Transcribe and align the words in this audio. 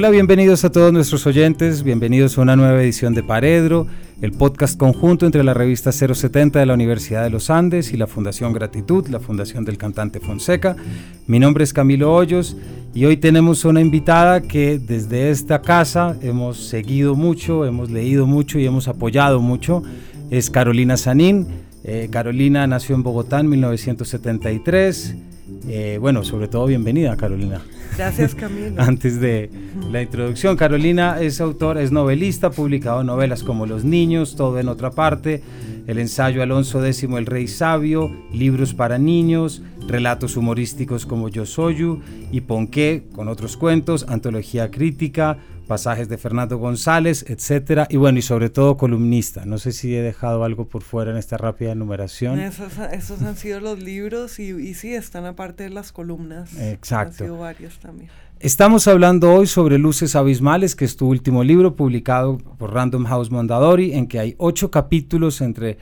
Hola, 0.00 0.08
bienvenidos 0.08 0.64
a 0.64 0.72
todos 0.72 0.94
nuestros 0.94 1.26
oyentes, 1.26 1.82
bienvenidos 1.82 2.38
a 2.38 2.40
una 2.40 2.56
nueva 2.56 2.82
edición 2.82 3.12
de 3.12 3.22
Paredro, 3.22 3.86
el 4.22 4.32
podcast 4.32 4.78
conjunto 4.78 5.26
entre 5.26 5.44
la 5.44 5.52
revista 5.52 5.92
070 5.92 6.58
de 6.58 6.64
la 6.64 6.72
Universidad 6.72 7.22
de 7.22 7.28
los 7.28 7.50
Andes 7.50 7.92
y 7.92 7.98
la 7.98 8.06
Fundación 8.06 8.54
Gratitud, 8.54 9.08
la 9.08 9.20
Fundación 9.20 9.66
del 9.66 9.76
Cantante 9.76 10.18
Fonseca. 10.18 10.74
Mi 11.26 11.38
nombre 11.38 11.64
es 11.64 11.74
Camilo 11.74 12.14
Hoyos 12.14 12.56
y 12.94 13.04
hoy 13.04 13.18
tenemos 13.18 13.66
una 13.66 13.82
invitada 13.82 14.40
que 14.40 14.78
desde 14.78 15.28
esta 15.28 15.60
casa 15.60 16.16
hemos 16.22 16.56
seguido 16.56 17.14
mucho, 17.14 17.66
hemos 17.66 17.90
leído 17.90 18.26
mucho 18.26 18.58
y 18.58 18.64
hemos 18.64 18.88
apoyado 18.88 19.42
mucho. 19.42 19.82
Es 20.30 20.48
Carolina 20.48 20.96
Sanín. 20.96 21.46
Eh, 21.84 22.08
Carolina 22.10 22.66
nació 22.66 22.94
en 22.94 23.02
Bogotá 23.02 23.40
en 23.40 23.50
1973. 23.50 25.16
Eh, 25.68 25.98
bueno, 26.00 26.24
sobre 26.24 26.48
todo 26.48 26.66
bienvenida 26.66 27.16
Carolina. 27.16 27.60
Gracias, 27.96 28.34
Camilo. 28.36 28.80
Antes 28.80 29.20
de 29.20 29.50
la 29.90 30.02
introducción, 30.02 30.56
Carolina 30.56 31.20
es 31.20 31.40
autora, 31.40 31.82
es 31.82 31.92
novelista, 31.92 32.48
ha 32.48 32.50
publicado 32.50 33.04
novelas 33.04 33.42
como 33.42 33.66
Los 33.66 33.84
Niños, 33.84 34.36
Todo 34.36 34.58
en 34.58 34.68
otra 34.68 34.90
parte, 34.90 35.42
el 35.86 35.98
ensayo 35.98 36.42
Alonso 36.42 36.84
X, 36.84 37.02
El 37.04 37.26
Rey 37.26 37.48
Sabio, 37.48 38.10
libros 38.32 38.74
para 38.74 38.98
niños, 38.98 39.62
relatos 39.86 40.36
humorísticos 40.36 41.04
como 41.04 41.28
Yo 41.28 41.46
Soyu 41.46 42.00
y 42.30 42.42
Ponqué, 42.42 43.04
con 43.12 43.28
otros 43.28 43.56
cuentos, 43.56 44.06
antología 44.08 44.70
crítica, 44.70 45.38
pasajes 45.70 46.08
de 46.08 46.18
Fernando 46.18 46.58
González, 46.58 47.24
etcétera, 47.28 47.86
y 47.88 47.96
bueno, 47.96 48.18
y 48.18 48.22
sobre 48.22 48.50
todo 48.50 48.76
columnista. 48.76 49.44
No 49.44 49.56
sé 49.56 49.70
si 49.70 49.94
he 49.94 50.02
dejado 50.02 50.42
algo 50.42 50.66
por 50.66 50.82
fuera 50.82 51.12
en 51.12 51.16
esta 51.16 51.36
rápida 51.36 51.70
enumeración. 51.70 52.40
Esos, 52.40 52.72
esos 52.90 53.22
han 53.22 53.36
sido 53.36 53.60
los 53.60 53.78
libros 53.78 54.40
y, 54.40 54.48
y, 54.50 54.74
sí, 54.74 54.92
están 54.92 55.26
aparte 55.26 55.62
de 55.62 55.70
las 55.70 55.92
columnas. 55.92 56.58
Exacto. 56.58 57.22
Han 57.22 57.28
sido 57.28 57.38
varios 57.38 57.78
también. 57.78 58.10
Estamos 58.40 58.88
hablando 58.88 59.32
hoy 59.32 59.46
sobre 59.46 59.78
Luces 59.78 60.16
Abismales, 60.16 60.74
que 60.74 60.84
es 60.84 60.96
tu 60.96 61.06
último 61.06 61.44
libro 61.44 61.76
publicado 61.76 62.38
por 62.38 62.74
Random 62.74 63.04
House 63.04 63.30
Mondadori, 63.30 63.92
en 63.92 64.08
que 64.08 64.18
hay 64.18 64.34
ocho 64.38 64.72
capítulos 64.72 65.40
entre 65.40 65.78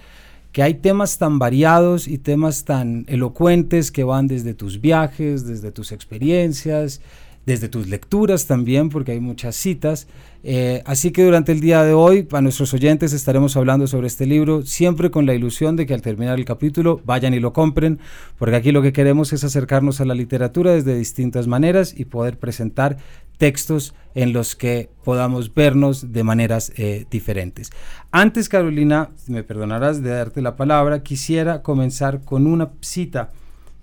que 0.52 0.62
hay 0.62 0.75
temas 0.75 1.17
tan 1.17 1.39
variados 1.39 2.08
y 2.08 2.19
temas 2.19 2.67
tan 2.67 3.06
elocuentes 3.08 3.91
que 3.91 4.05
van 4.05 4.27
desde 4.27 4.52
tus 4.52 4.83
viajes, 4.83 5.47
desde 5.47 5.73
tus 5.73 5.92
experiencias, 5.92 7.00
desde 7.49 7.71
tus 7.71 7.89
lecturas 7.89 8.47
también, 8.47 8.91
porque 8.91 9.13
hay 9.13 9.21
muchas 9.21 9.57
citas. 9.57 10.07
Eh, 10.45 10.83
así 10.85 11.13
que 11.13 11.25
durante 11.25 11.51
el 11.51 11.61
día 11.61 11.83
de 11.83 11.95
hoy, 11.95 12.23
para 12.23 12.43
nuestros 12.43 12.75
oyentes, 12.75 13.15
estaremos 13.15 13.57
hablando 13.57 13.87
sobre 13.87 14.07
este 14.07 14.27
libro, 14.27 14.67
siempre 14.67 15.11
con 15.11 15.25
la 15.25 15.33
ilusión 15.33 15.75
de 15.75 15.87
que 15.87 15.95
al 15.95 16.03
terminar 16.03 16.39
el 16.39 16.45
capítulo 16.45 17.01
vayan 17.07 17.33
y 17.33 17.41
lo 17.41 17.55
compren, 17.55 18.01
porque 18.39 18.55
aquí 18.55 18.71
lo 18.71 18.83
que 18.83 18.93
queremos 18.93 19.33
es 19.33 19.45
acercarnos 19.45 20.03
a 20.03 20.05
la 20.05 20.15
literatura 20.15 20.73
desde 20.73 20.95
distintas 20.95 21.47
maneras 21.47 21.95
y 21.97 22.05
poder 22.05 22.39
presentar 22.39 22.98
textos 23.39 23.95
en 24.14 24.35
los 24.35 24.55
que 24.55 24.91
podamos 25.03 25.55
vernos 25.55 26.13
de 26.13 26.25
maneras 26.25 26.70
eh, 26.77 27.07
diferentes. 27.11 27.70
Antes, 28.11 28.51
Carolina, 28.51 29.08
me 29.27 29.42
perdonarás 29.42 30.03
de 30.03 30.11
darte 30.11 30.42
la 30.42 30.57
palabra, 30.57 31.03
quisiera 31.03 31.63
comenzar 31.63 32.20
con 32.20 32.47
una 32.47 32.73
cita 32.83 33.31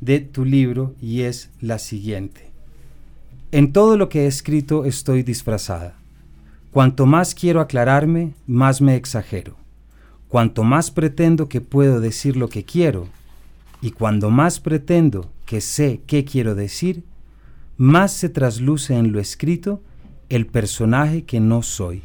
de 0.02 0.20
tu 0.20 0.46
libro 0.46 0.94
y 1.02 1.22
es 1.22 1.50
la 1.62 1.80
siguiente. 1.80 2.55
En 3.56 3.72
todo 3.72 3.96
lo 3.96 4.10
que 4.10 4.24
he 4.24 4.28
escrito 4.28 4.84
estoy 4.84 5.24
disfrazada. 5.24 5.96
Cuanto 6.72 7.06
más 7.06 7.34
quiero 7.34 7.62
aclararme, 7.62 8.34
más 8.46 8.82
me 8.82 8.98
exagero. 8.98 9.56
Cuanto 10.28 10.66
más 10.66 10.92
pretendo 10.92 11.48
que 11.48 11.62
puedo 11.62 12.02
decir 12.02 12.36
lo 12.36 12.50
que 12.50 12.66
quiero, 12.66 13.08
y 13.80 13.92
cuando 13.92 14.30
más 14.30 14.60
pretendo 14.60 15.32
que 15.46 15.62
sé 15.62 16.02
qué 16.06 16.26
quiero 16.26 16.54
decir, 16.54 17.06
más 17.78 18.12
se 18.12 18.28
trasluce 18.28 18.94
en 18.98 19.14
lo 19.14 19.22
escrito 19.22 19.82
el 20.28 20.48
personaje 20.48 21.24
que 21.24 21.40
no 21.40 21.62
soy. 21.62 22.02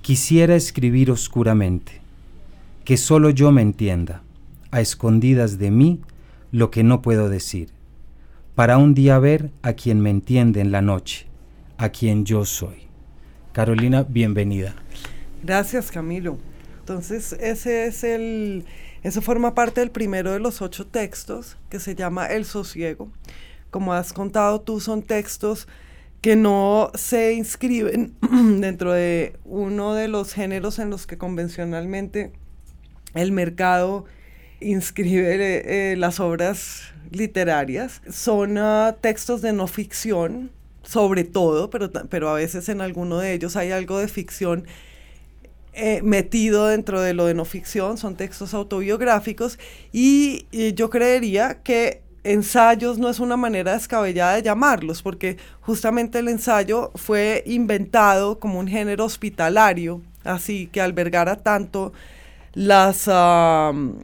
Quisiera 0.00 0.54
escribir 0.54 1.10
oscuramente, 1.10 2.02
que 2.84 2.96
solo 2.96 3.30
yo 3.30 3.50
me 3.50 3.62
entienda, 3.62 4.22
a 4.70 4.80
escondidas 4.80 5.58
de 5.58 5.72
mí, 5.72 6.00
lo 6.52 6.70
que 6.70 6.84
no 6.84 7.02
puedo 7.02 7.28
decir 7.28 7.74
para 8.56 8.78
un 8.78 8.94
día 8.94 9.18
ver 9.18 9.50
a 9.60 9.74
quien 9.74 10.00
me 10.00 10.08
entiende 10.08 10.62
en 10.62 10.72
la 10.72 10.80
noche, 10.80 11.26
a 11.76 11.90
quien 11.90 12.24
yo 12.24 12.46
soy. 12.46 12.88
Carolina, 13.52 14.02
bienvenida. 14.08 14.74
Gracias, 15.44 15.90
Camilo. 15.90 16.38
Entonces, 16.80 17.34
ese 17.34 17.86
es 17.86 18.02
el, 18.02 18.64
eso 19.02 19.20
forma 19.20 19.54
parte 19.54 19.80
del 19.80 19.90
primero 19.90 20.32
de 20.32 20.40
los 20.40 20.62
ocho 20.62 20.86
textos 20.86 21.58
que 21.68 21.78
se 21.78 21.94
llama 21.94 22.28
El 22.28 22.46
Sosiego. 22.46 23.12
Como 23.70 23.92
has 23.92 24.14
contado 24.14 24.62
tú, 24.62 24.80
son 24.80 25.02
textos 25.02 25.68
que 26.22 26.34
no 26.34 26.90
se 26.94 27.34
inscriben 27.34 28.14
dentro 28.60 28.94
de 28.94 29.36
uno 29.44 29.92
de 29.92 30.08
los 30.08 30.32
géneros 30.32 30.78
en 30.78 30.88
los 30.88 31.06
que 31.06 31.18
convencionalmente 31.18 32.32
el 33.12 33.32
mercado 33.32 34.06
inscribe 34.60 35.92
eh, 35.92 35.96
las 35.96 36.20
obras 36.20 36.82
literarias. 37.10 38.02
Son 38.10 38.58
uh, 38.58 38.92
textos 39.00 39.42
de 39.42 39.52
no 39.52 39.66
ficción, 39.66 40.50
sobre 40.82 41.24
todo, 41.24 41.70
pero, 41.70 41.90
pero 42.08 42.28
a 42.28 42.34
veces 42.34 42.68
en 42.68 42.80
alguno 42.80 43.18
de 43.18 43.32
ellos 43.32 43.56
hay 43.56 43.72
algo 43.72 43.98
de 43.98 44.08
ficción 44.08 44.66
eh, 45.72 46.00
metido 46.02 46.68
dentro 46.68 47.02
de 47.02 47.12
lo 47.12 47.26
de 47.26 47.34
no 47.34 47.44
ficción, 47.44 47.98
son 47.98 48.16
textos 48.16 48.54
autobiográficos 48.54 49.58
y, 49.92 50.46
y, 50.50 50.72
yo 50.72 50.88
creería 50.88 51.58
que 51.62 52.00
ensayos 52.24 52.98
no 52.98 53.10
es 53.10 53.20
una 53.20 53.36
manera 53.36 53.74
descabellada 53.74 54.36
de 54.36 54.42
llamarlos, 54.42 55.02
porque 55.02 55.36
justamente 55.60 56.18
el 56.20 56.28
ensayo 56.28 56.92
fue 56.94 57.42
inventado 57.44 58.38
como 58.38 58.58
un 58.58 58.68
género 58.68 59.04
hospitalario, 59.04 60.00
así 60.24 60.66
que 60.68 60.80
albergara 60.80 61.36
tanto 61.36 61.92
las, 62.56 63.06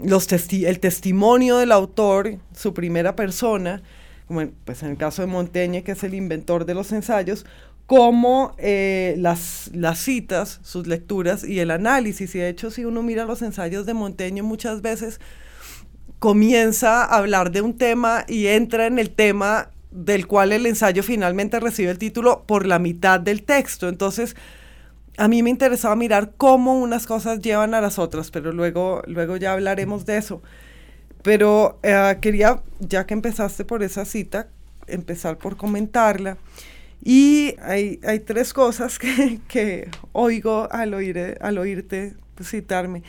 los 0.05 0.29
el 0.53 0.79
testimonio 0.79 1.57
del 1.57 1.73
autor, 1.73 2.37
su 2.55 2.75
primera 2.75 3.17
persona, 3.17 3.83
como 4.29 4.43
en, 4.43 4.55
pues 4.67 4.83
en 4.83 4.91
el 4.91 4.99
caso 4.99 5.23
de 5.23 5.27
Montaigne, 5.27 5.83
que 5.83 5.93
es 5.93 6.05
el 6.05 6.13
inventor 6.13 6.67
de 6.67 6.75
los 6.75 6.93
ensayos, 6.93 7.47
como 7.87 8.55
eh, 8.59 9.15
las, 9.17 9.71
las 9.73 10.01
citas, 10.01 10.61
sus 10.63 10.87
lecturas 10.87 11.45
y 11.45 11.61
el 11.61 11.71
análisis. 11.71 12.35
Y 12.35 12.41
de 12.41 12.51
hecho, 12.51 12.71
si 12.71 12.85
uno 12.85 13.03
mira 13.03 13.25
los 13.25 13.41
ensayos 13.41 13.87
de 13.87 13.95
Montaigne, 13.95 14.43
muchas 14.43 14.83
veces 14.83 15.19
comienza 16.19 17.05
a 17.05 17.17
hablar 17.17 17.53
de 17.53 17.63
un 17.63 17.79
tema 17.79 18.27
y 18.29 18.49
entra 18.49 18.87
en 18.87 18.99
el 18.99 19.11
tema 19.11 19.71
del 19.91 20.27
cual 20.27 20.53
el 20.53 20.67
ensayo 20.67 21.03
finalmente 21.03 21.59
recibe 21.59 21.91
el 21.91 21.99
título 21.99 22.45
por 22.47 22.67
la 22.67 22.79
mitad 22.79 23.19
del 23.19 23.45
texto. 23.45 23.89
Entonces, 23.89 24.37
a 25.17 25.29
mí 25.29 25.43
me 25.43 25.51
interesaba 25.51 25.95
mirar 25.97 26.33
cómo 26.37 26.81
unas 26.81 27.07
cosas 27.07 27.41
llevan 27.41 27.75
a 27.75 27.81
las 27.81 27.99
otras, 27.99 28.31
pero 28.31 28.53
luego, 28.53 29.03
luego 29.07 29.37
ya 29.37 29.53
hablaremos 29.53 30.07
de 30.07 30.17
eso. 30.17 30.43
Pero 31.23 31.79
eh, 31.83 32.19
quería, 32.21 32.63
ya 32.81 33.07
que 33.07 33.15
empezaste 33.15 33.65
por 33.65 33.83
esa 33.83 34.05
cita, 34.05 34.49
empezar 34.87 35.39
por 35.39 35.57
comentarla. 35.57 36.39
Y 37.05 37.57
hay, 37.61 38.01
hay 38.05 38.21
tres 38.21 38.53
cosas 38.53 38.99
que, 38.99 39.41
que 39.49 39.89
oigo 40.13 40.69
al, 40.71 40.95
oír, 40.95 41.39
al 41.41 41.59
oírte 41.59 42.15
citarme. 42.43 43.03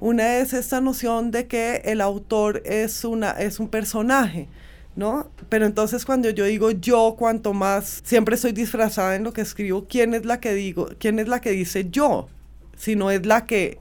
Una 0.00 0.38
es 0.38 0.54
esta 0.54 0.80
noción 0.80 1.30
de 1.30 1.46
que 1.46 1.82
el 1.84 2.00
autor 2.00 2.62
es, 2.64 3.04
una, 3.04 3.32
es 3.32 3.60
un 3.60 3.68
personaje. 3.68 4.48
¿No? 5.00 5.30
Pero 5.48 5.64
entonces 5.64 6.04
cuando 6.04 6.28
yo 6.28 6.44
digo 6.44 6.70
yo, 6.70 7.16
cuanto 7.18 7.54
más 7.54 8.02
siempre 8.04 8.34
estoy 8.34 8.52
disfrazada 8.52 9.16
en 9.16 9.24
lo 9.24 9.32
que 9.32 9.40
escribo, 9.40 9.86
¿quién 9.88 10.12
es 10.12 10.26
la 10.26 10.40
que 10.40 10.52
digo? 10.52 10.90
¿Quién 10.98 11.18
es 11.18 11.26
la 11.26 11.40
que 11.40 11.52
dice 11.52 11.88
yo? 11.90 12.28
Si 12.76 12.96
no 12.96 13.10
es 13.10 13.24
la 13.24 13.46
que 13.46 13.78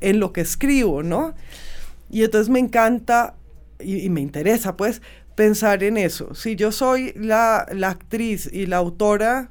en 0.00 0.20
lo 0.20 0.34
que 0.34 0.42
escribo, 0.42 1.02
¿no? 1.02 1.34
Y 2.10 2.22
entonces 2.22 2.50
me 2.50 2.58
encanta 2.58 3.34
y, 3.80 4.10
me 4.10 4.20
interesa 4.20 4.76
pues 4.76 5.00
pensar 5.34 5.82
en 5.82 5.96
eso. 5.96 6.34
Si 6.34 6.54
yo 6.54 6.70
soy 6.70 7.14
la, 7.16 7.66
la 7.72 7.88
actriz 7.88 8.50
y 8.52 8.66
la 8.66 8.76
autora 8.76 9.50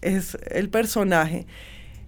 es 0.00 0.38
el 0.50 0.70
personaje, 0.70 1.46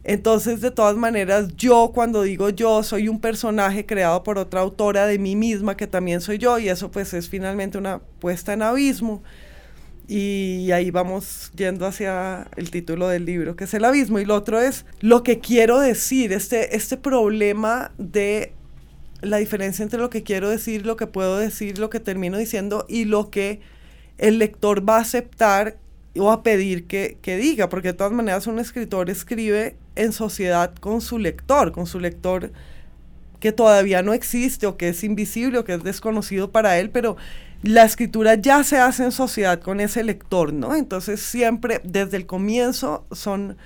Entonces, 0.03 0.61
de 0.61 0.71
todas 0.71 0.97
maneras, 0.97 1.49
yo 1.57 1.93
cuando 1.95 2.23
digo 2.23 2.49
yo, 2.49 2.83
soy 2.83 3.09
un 3.09 3.21
personaje 3.21 3.85
creado 3.85 4.23
por 4.23 4.39
otra 4.39 4.61
autora 4.61 5.07
de 5.07 5.19
mí 5.19 5.37
misma, 5.37 5.77
que 5.77 5.87
también 5.87 6.21
soy 6.21 6.39
yo, 6.39 6.59
y 6.59 6.69
eso 6.69 6.91
pues 6.91 7.13
es 7.13 7.29
finalmente 7.29 7.77
una 7.77 7.99
puesta 8.19 8.55
en 8.55 8.63
abismo. 8.63 9.23
Y 10.09 10.73
ahí 10.73 10.91
vamos 10.91 11.53
yendo 11.55 11.87
hacia 11.87 12.49
el 12.57 12.71
título 12.71 13.09
del 13.09 13.27
libro, 13.27 13.55
que 13.57 13.65
es 13.65 13.75
el 13.75 13.85
abismo. 13.85 14.19
Y 14.19 14.25
lo 14.25 14.35
otro 14.35 14.59
es 14.59 14.87
lo 15.01 15.23
que 15.23 15.39
quiero 15.39 15.79
decir, 15.79 16.33
este, 16.33 16.75
este 16.75 16.97
problema 16.97 17.93
de 17.99 18.55
la 19.21 19.37
diferencia 19.37 19.83
entre 19.83 20.01
lo 20.01 20.11
que 20.11 20.23
quiero 20.23 20.49
decir, 20.49 20.87
lo 20.87 20.97
que 20.97 21.07
puedo 21.07 21.37
decir, 21.37 21.79
lo 21.79 21.91
que 21.91 22.01
termino 22.01 22.39
diciendo 22.39 22.87
y 22.89 23.05
lo 23.05 23.31
que 23.31 23.61
el 24.19 24.39
lector 24.39 24.89
va 24.89 24.97
a 24.97 25.01
aceptar 25.03 25.79
o 26.17 26.31
a 26.31 26.43
pedir 26.43 26.87
que, 26.87 27.19
que, 27.23 27.37
diga, 27.37 27.69
porque 27.69 27.89
de 27.89 27.95
todas 27.95 28.13
maneras 28.13 28.47
un 28.47 28.59
escritor 28.59 29.11
escribe 29.11 29.77
en 29.95 30.13
sociedad 30.13 30.75
con 30.75 31.01
su 31.01 31.19
lector, 31.19 31.73
con 31.73 31.87
su 31.87 32.01
lector 32.01 32.53
que 33.39 33.53
todavía 33.53 34.03
no 34.03 34.13
existe 34.13 34.67
o 34.67 34.77
que 34.77 34.89
es 34.89 35.03
invisible 35.03 35.59
o 35.59 35.65
que 35.65 35.75
es 35.75 35.83
desconocido 35.83 36.51
para 36.51 36.79
él, 36.79 36.91
pero 36.91 37.17
la 37.63 37.85
escritura 37.85 38.35
ya 38.35 38.65
se 38.65 38.79
hace 38.79 39.05
en 39.05 39.13
sociedad 39.13 39.61
con 39.61 39.81
ese 39.81 40.03
lector, 40.03 40.53
¿no? 40.53 40.75
Entonces 40.75 41.21
siempre 41.21 41.81
desde 41.85 42.17
el 42.17 42.27
comienzo 42.27 43.07
son 43.13 43.57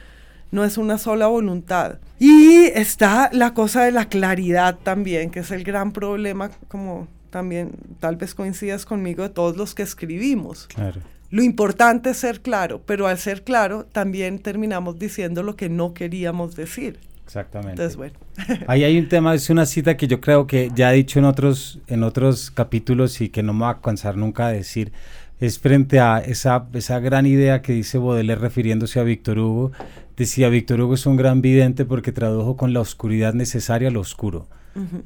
no 0.51 0.65
es 0.65 0.79
una 0.79 0.99
sola 0.99 1.27
voluntad. 1.27 1.99
Y 2.21 2.67
está 2.75 3.29
la 3.33 3.55
cosa 3.55 3.83
de 3.83 3.91
la 3.91 4.09
claridad 4.09 4.79
también, 4.81 5.31
que 5.31 5.41
es 5.41 5.51
el 5.51 5.65
gran 5.65 5.91
problema, 5.91 6.51
como 6.69 7.09
también 7.31 7.73
tal 7.99 8.15
vez 8.15 8.37
coincidas 8.37 8.87
conmigo, 8.87 9.25
de 9.25 9.31
todos 9.31 9.57
los 9.57 9.75
que 9.75 9.83
escribimos. 9.83 10.69
Claro. 10.69 11.01
Lo 11.35 11.43
importante 11.43 12.11
es 12.11 12.19
ser 12.19 12.43
claro, 12.43 12.81
pero 12.87 13.09
al 13.09 13.19
ser 13.19 13.43
claro 13.43 13.87
también 13.91 14.39
terminamos 14.39 15.01
diciendo 15.01 15.43
lo 15.43 15.57
que 15.57 15.69
no 15.69 15.93
queríamos 15.93 16.55
decir. 16.55 17.01
Exactamente. 17.25 17.73
Entonces, 17.73 17.97
bueno. 17.97 18.15
Ahí 18.69 18.85
hay 18.85 18.97
un 18.97 19.09
tema, 19.09 19.35
es 19.35 19.51
una 19.51 19.67
cita 19.67 19.97
que 19.97 20.07
yo 20.07 20.21
creo 20.21 20.47
que 20.47 20.71
ya 20.77 20.93
he 20.93 20.97
dicho 20.97 21.19
en 21.19 21.25
otros, 21.25 21.81
en 21.89 22.05
otros 22.05 22.53
capítulos 22.53 23.21
y 23.21 23.31
que 23.31 23.43
no 23.43 23.53
me 23.53 23.63
va 23.63 23.71
a 23.71 23.81
cansar 23.81 24.17
nunca 24.17 24.47
de 24.47 24.59
decir, 24.59 24.93
es 25.41 25.59
frente 25.59 26.01
a 26.01 26.19
esa, 26.19 26.67
esa 26.75 27.01
gran 27.01 27.27
idea 27.27 27.63
que 27.63 27.73
dice 27.73 27.99
Baudelaire 27.99 28.41
refiriéndose 28.41 29.01
a 29.01 29.03
Víctor 29.03 29.39
Hugo. 29.39 29.73
Decía, 30.17 30.49
Víctor 30.49 30.81
Hugo 30.81 30.95
es 30.95 31.07
un 31.07 31.17
gran 31.17 31.43
vidente 31.43 31.85
porque 31.85 32.13
tradujo 32.13 32.57
con 32.57 32.73
la 32.73 32.81
oscuridad 32.81 33.35
necesaria 33.35 33.91
lo 33.91 34.01
oscuro. 34.01 34.47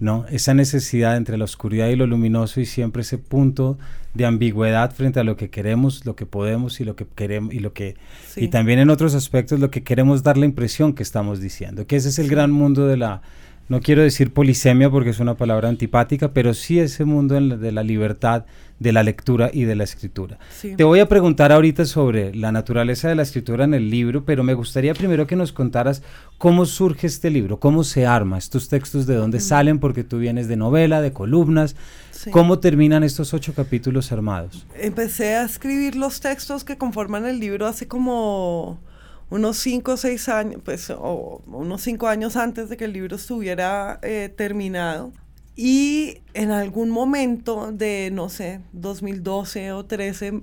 ¿no? 0.00 0.24
Esa 0.30 0.54
necesidad 0.54 1.18
entre 1.18 1.36
la 1.36 1.44
oscuridad 1.44 1.88
y 1.88 1.96
lo 1.96 2.06
luminoso 2.06 2.58
y 2.60 2.64
siempre 2.64 3.02
ese 3.02 3.18
punto 3.18 3.76
de 4.14 4.24
ambigüedad 4.24 4.94
frente 4.94 5.20
a 5.20 5.24
lo 5.24 5.36
que 5.36 5.50
queremos, 5.50 6.06
lo 6.06 6.16
que 6.16 6.24
podemos 6.24 6.80
y 6.80 6.84
lo 6.86 6.96
que 6.96 7.06
queremos 7.14 7.52
y 7.52 7.58
lo 7.58 7.74
que 7.74 7.96
Sí. 8.28 8.44
y 8.44 8.48
también 8.48 8.78
en 8.78 8.88
otros 8.88 9.14
aspectos 9.14 9.60
lo 9.60 9.70
que 9.70 9.82
queremos 9.82 10.22
dar 10.22 10.38
la 10.38 10.46
impresión 10.46 10.94
que 10.94 11.02
estamos 11.02 11.40
diciendo, 11.40 11.86
que 11.86 11.96
ese 11.96 12.08
es 12.08 12.18
el 12.18 12.28
gran 12.28 12.50
mundo 12.50 12.86
de 12.86 12.96
la 12.96 13.20
no 13.68 13.80
quiero 13.80 14.02
decir 14.02 14.32
polisemia 14.32 14.90
porque 14.90 15.10
es 15.10 15.20
una 15.20 15.36
palabra 15.36 15.68
antipática, 15.68 16.32
pero 16.32 16.54
sí 16.54 16.78
ese 16.80 17.04
mundo 17.04 17.34
de 17.34 17.72
la 17.72 17.82
libertad, 17.82 18.44
de 18.78 18.92
la 18.92 19.02
lectura 19.02 19.50
y 19.52 19.64
de 19.64 19.74
la 19.74 19.84
escritura. 19.84 20.38
Sí. 20.50 20.74
Te 20.76 20.84
voy 20.84 21.00
a 21.00 21.08
preguntar 21.08 21.50
ahorita 21.52 21.84
sobre 21.84 22.34
la 22.34 22.52
naturaleza 22.52 23.08
de 23.08 23.16
la 23.16 23.22
escritura 23.22 23.64
en 23.64 23.74
el 23.74 23.90
libro, 23.90 24.24
pero 24.24 24.42
me 24.44 24.54
gustaría 24.54 24.94
primero 24.94 25.26
que 25.26 25.34
nos 25.36 25.52
contaras 25.52 26.02
cómo 26.38 26.64
surge 26.64 27.06
este 27.08 27.28
libro, 27.30 27.58
cómo 27.58 27.82
se 27.84 28.06
arma, 28.06 28.38
estos 28.38 28.68
textos 28.68 29.06
de 29.06 29.16
dónde 29.16 29.40
salen, 29.40 29.80
porque 29.80 30.04
tú 30.04 30.18
vienes 30.18 30.46
de 30.48 30.56
novela, 30.56 31.00
de 31.00 31.12
columnas, 31.12 31.74
Sí. 32.10 32.30
cómo 32.32 32.58
terminan 32.58 33.04
estos 33.04 33.32
ocho 33.34 33.52
capítulos 33.54 34.10
armados. 34.10 34.66
Empecé 34.80 35.36
a 35.36 35.44
escribir 35.44 35.94
los 35.94 36.20
textos 36.20 36.64
que 36.64 36.76
conforman 36.76 37.26
el 37.26 37.38
libro 37.38 37.66
hace 37.66 37.86
como 37.86 38.78
unos 39.30 39.58
cinco 39.58 39.92
o 39.92 39.96
seis 39.96 40.28
años, 40.28 40.60
pues, 40.64 40.90
o 40.90 41.42
unos 41.46 41.82
cinco 41.82 42.08
años 42.08 42.36
antes 42.36 42.68
de 42.68 42.76
que 42.76 42.86
el 42.86 42.92
libro 42.92 43.16
estuviera 43.16 43.98
eh, 44.02 44.32
terminado. 44.34 45.12
Y 45.54 46.18
en 46.34 46.50
algún 46.50 46.90
momento 46.90 47.72
de, 47.72 48.10
no 48.12 48.28
sé, 48.28 48.60
2012 48.72 49.72
o 49.72 49.84
13, 49.84 50.40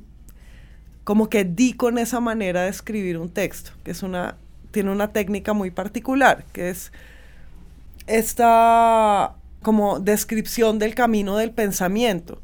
como 1.03 1.29
que 1.29 1.45
di 1.45 1.73
con 1.73 1.97
esa 1.97 2.19
manera 2.19 2.63
de 2.63 2.69
escribir 2.69 3.17
un 3.17 3.29
texto, 3.29 3.71
que 3.83 3.91
es 3.91 4.03
una, 4.03 4.37
tiene 4.71 4.91
una 4.91 5.13
técnica 5.13 5.53
muy 5.53 5.71
particular, 5.71 6.43
que 6.51 6.69
es 6.69 6.91
esta 8.07 9.35
como 9.61 9.99
descripción 9.99 10.77
del 10.79 10.93
camino 10.93 11.37
del 11.37 11.51
pensamiento. 11.51 12.41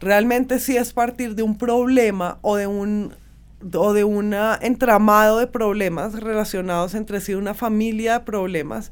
Realmente 0.00 0.60
sí 0.60 0.76
es 0.76 0.92
partir 0.92 1.34
de 1.34 1.42
un 1.42 1.58
problema 1.58 2.38
o 2.42 2.56
de 2.56 2.66
un 2.66 3.14
o 3.74 3.92
de 3.92 4.04
un 4.04 4.34
entramado 4.60 5.38
de 5.38 5.46
problemas 5.46 6.20
relacionados 6.20 6.94
entre 6.94 7.20
sí, 7.20 7.34
una 7.34 7.54
familia 7.54 8.18
de 8.18 8.24
problemas. 8.24 8.90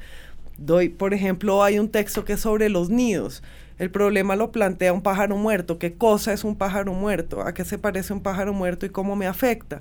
Doy, 0.59 0.89
por 0.89 1.15
ejemplo, 1.15 1.63
hay 1.63 1.79
un 1.79 1.89
texto 1.89 2.25
que 2.25 2.35
es 2.35 2.41
sobre 2.41 2.69
los 2.69 2.91
nidos. 2.91 3.43
El 3.79 3.91
problema 3.91 4.35
lo 4.35 4.51
plantea 4.51 4.93
un 4.93 5.03
pájaro 5.03 5.37
muerto. 5.37 5.79
¿Qué 5.79 5.95
cosa 5.95 6.33
es 6.33 6.43
un 6.43 6.57
pájaro 6.57 6.93
muerto? 6.93 7.43
¿A 7.43 7.55
qué 7.55 7.65
se 7.65 7.79
parece 7.79 8.13
un 8.13 8.21
pájaro 8.21 8.53
muerto 8.53 8.85
y 8.85 8.91
cómo 8.91 9.15
me 9.15 9.27
afecta? 9.27 9.81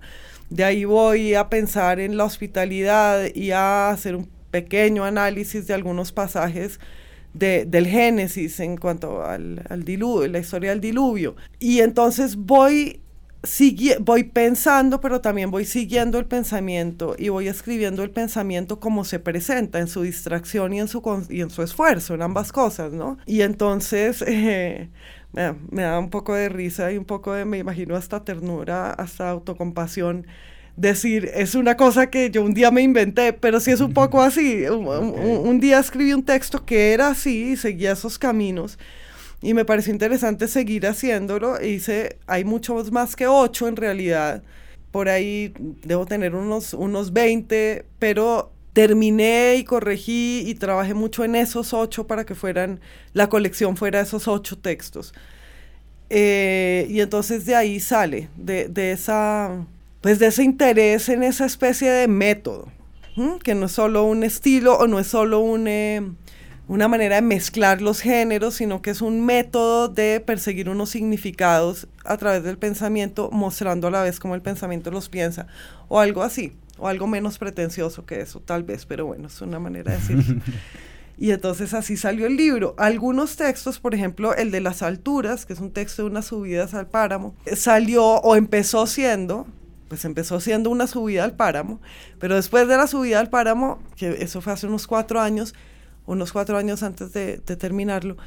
De 0.50 0.63
ahí 0.63 0.86
voy 0.86 1.33
a 1.33 1.50
pensar 1.50 2.00
en 2.00 2.16
la 2.16 2.24
hospitalidad 2.24 3.25
y 3.33 3.51
a 3.51 3.90
hacer 3.90 4.16
un 4.16 4.30
pequeño 4.51 5.04
análisis 5.04 5.66
de 5.68 5.74
algunos 5.74 6.12
pasajes 6.12 6.80
de, 7.33 7.66
del 7.66 7.88
Génesis 7.88 8.60
en 8.60 8.78
cuanto 8.78 9.24
al, 9.24 9.63
al 9.68 9.83
diluvio, 9.83 10.28
la 10.28 10.40
historia 10.40 10.69
del 10.69 10.81
diluvio. 10.81 11.36
Y 11.60 11.80
entonces 11.80 12.36
voy, 12.36 13.01
sigui- 13.48 13.98
voy 14.00 14.24
pensando, 14.26 15.02
pero 15.02 15.22
también 15.22 15.52
voy 15.52 15.66
siguiendo 15.66 16.20
el 16.20 16.26
pensamiento 16.26 17.16
y 17.18 17.30
voy 17.30 17.48
escribiendo 17.48 18.04
el 18.04 18.12
pensamiento 18.12 18.80
como 18.80 19.06
se 19.06 19.20
presenta, 19.20 19.80
en 19.80 19.88
su 19.88 20.02
distracción 20.04 20.74
y 20.74 20.80
en 20.82 20.88
su, 20.88 21.02
y 21.30 21.42
en 21.42 21.50
su 21.50 21.64
esfuerzo, 21.64 22.14
en 22.16 22.22
ambas 22.22 22.52
cosas, 22.52 22.94
¿no? 22.94 23.18
Y 23.26 23.42
entonces... 23.42 24.24
eh, 24.28 24.90
me 25.72 25.82
da, 25.84 26.00
un 26.00 26.10
poco 26.10 26.34
de 26.34 26.50
risa 26.50 26.92
y 26.92 26.98
un 26.98 27.06
poco 27.06 27.34
de, 27.34 27.46
me 27.46 27.58
imagino, 27.58 27.96
hasta 27.96 28.24
ternura, 28.24 28.92
hasta 28.92 29.30
autocompasión, 29.30 30.26
decir, 30.76 31.30
es 31.34 31.56
una 31.56 31.76
cosa 31.78 32.10
que 32.10 32.30
yo 32.32 32.44
un 32.44 32.54
día 32.54 32.72
me 32.72 32.82
inventé, 32.82 33.34
pero 33.34 33.60
sí 33.60 33.72
es 33.72 33.82
un 33.82 33.94
poco 33.94 34.22
así. 34.24 34.64
Un, 34.66 34.88
un- 34.88 35.48
un 35.48 35.60
día 35.60 35.80
escribí 35.80 36.14
un 36.14 36.24
texto 36.24 36.66
que 36.66 36.94
era 36.94 37.10
así 37.10 37.52
y 37.52 37.58
seguía 37.58 37.92
esos 37.94 38.18
caminos. 38.20 38.78
Y 39.42 39.54
me 39.54 39.66
pareció 39.66 39.94
interesante 39.94 40.48
seguir 40.48 40.88
haciéndolo. 40.88 41.62
Hice, 41.62 42.18
hay 42.25 42.44
muchos 42.44 42.92
más 42.92 43.16
que 43.16 43.28
ocho 43.28 43.68
en 43.68 43.75
realidad. 43.75 44.44
Por 44.92 45.10
ahí 45.10 45.54
debo 45.84 46.06
tener 46.06 46.34
unos, 46.34 46.74
unos 46.74 47.13
20, 47.13 47.86
pero 48.00 48.51
terminé 48.74 49.56
y 49.56 49.63
corregí 49.63 50.44
y 50.45 50.56
trabajé 50.56 50.94
mucho 50.94 51.24
en 51.24 51.36
esos 51.36 51.74
ocho 51.74 52.06
para 52.06 52.25
que 52.25 52.36
fueran, 52.36 52.80
la 53.13 53.28
colección 53.28 53.75
fuera 53.75 54.01
esos 54.01 54.28
ocho 54.28 54.57
textos. 54.57 55.14
Eh, 56.09 56.85
y 56.90 57.02
entonces 57.02 57.45
de 57.45 57.56
ahí 57.56 57.80
sale, 57.80 58.30
de, 58.38 58.69
de 58.69 58.92
esa, 58.92 59.66
pues 60.02 60.19
de 60.19 60.28
ese 60.28 60.44
interés 60.44 61.09
en 61.09 61.23
esa 61.23 61.45
especie 61.45 61.90
de 61.90 62.07
método, 62.07 62.71
que 63.44 63.56
no 63.56 63.66
es 63.66 63.71
solo 63.71 64.04
un 64.04 64.23
estilo 64.23 64.78
o 64.78 64.88
no 64.88 65.00
es 65.00 65.07
solo 65.07 65.40
un, 65.40 65.68
eh, 65.68 66.02
una 66.68 66.88
manera 66.88 67.16
de 67.16 67.21
mezclar 67.21 67.81
los 67.81 68.02
géneros, 68.02 68.56
sino 68.56 68.81
que 68.81 68.90
es 68.90 69.02
un 69.02 69.26
método 69.26 69.88
de 69.88 70.19
perseguir 70.19 70.69
unos 70.69 70.90
significados 70.90 71.88
a 72.04 72.18
través 72.18 72.44
del 72.44 72.57
pensamiento, 72.57 73.30
mostrando 73.31 73.88
a 73.88 73.92
la 73.92 74.04
vez 74.04 74.19
cómo 74.19 74.36
el 74.36 74.42
pensamiento 74.42 74.92
los 74.92 75.09
piensa, 75.09 75.47
o 75.88 76.00
algo 76.00 76.24
así, 76.24 76.54
o 76.78 76.88
algo 76.88 77.07
menos 77.07 77.38
pretencioso 77.38 78.06
que 78.06 78.21
eso, 78.21 78.42
tal 78.42 78.64
vez, 78.64 78.86
pero 78.86 79.06
bueno, 79.06 79.28
es 79.28 79.42
una 79.42 79.59
manera 79.59 79.92
de 79.94 79.97
decirlo. 79.97 80.42
Y 81.19 81.31
entonces 81.31 81.74
así 81.74 81.97
salió 81.97 82.28
el 82.28 82.38
libro. 82.38 82.76
Algunos 82.78 83.38
textos, 83.38 83.80
por 83.80 83.95
ejemplo, 83.95 84.36
el 84.36 84.52
de 84.52 84.62
las 84.62 84.83
alturas, 84.83 85.47
que 85.47 85.54
es 85.54 85.59
un 85.59 85.71
texto 85.71 86.04
de 86.04 86.09
unas 86.09 86.26
subidas 86.26 86.76
al 86.76 86.88
páramo, 86.88 87.36
eh, 87.45 87.56
salió 87.56 88.06
o 88.06 88.36
empezó 88.36 88.86
siendo, 88.86 89.47
pues 89.88 90.06
empezó 90.06 90.40
siendo 90.40 90.69
una 90.69 90.86
subida 90.86 91.24
al 91.24 91.36
páramo, 91.36 91.81
pero 92.19 92.36
después 92.36 92.68
de 92.68 92.78
la 92.78 92.86
subida 92.86 93.19
al 93.19 93.30
páramo, 93.30 93.80
que 93.95 94.18
eso 94.19 94.42
fue 94.42 94.54
hace 94.54 94.68
unos 94.68 94.86
cuatro 94.86 95.19
años, 95.19 95.56
unos 96.07 96.33
cuatro 96.33 96.57
años 96.57 96.81
antes 96.81 97.14
de, 97.14 97.37
de 97.37 97.56
terminarlo, 97.56 98.18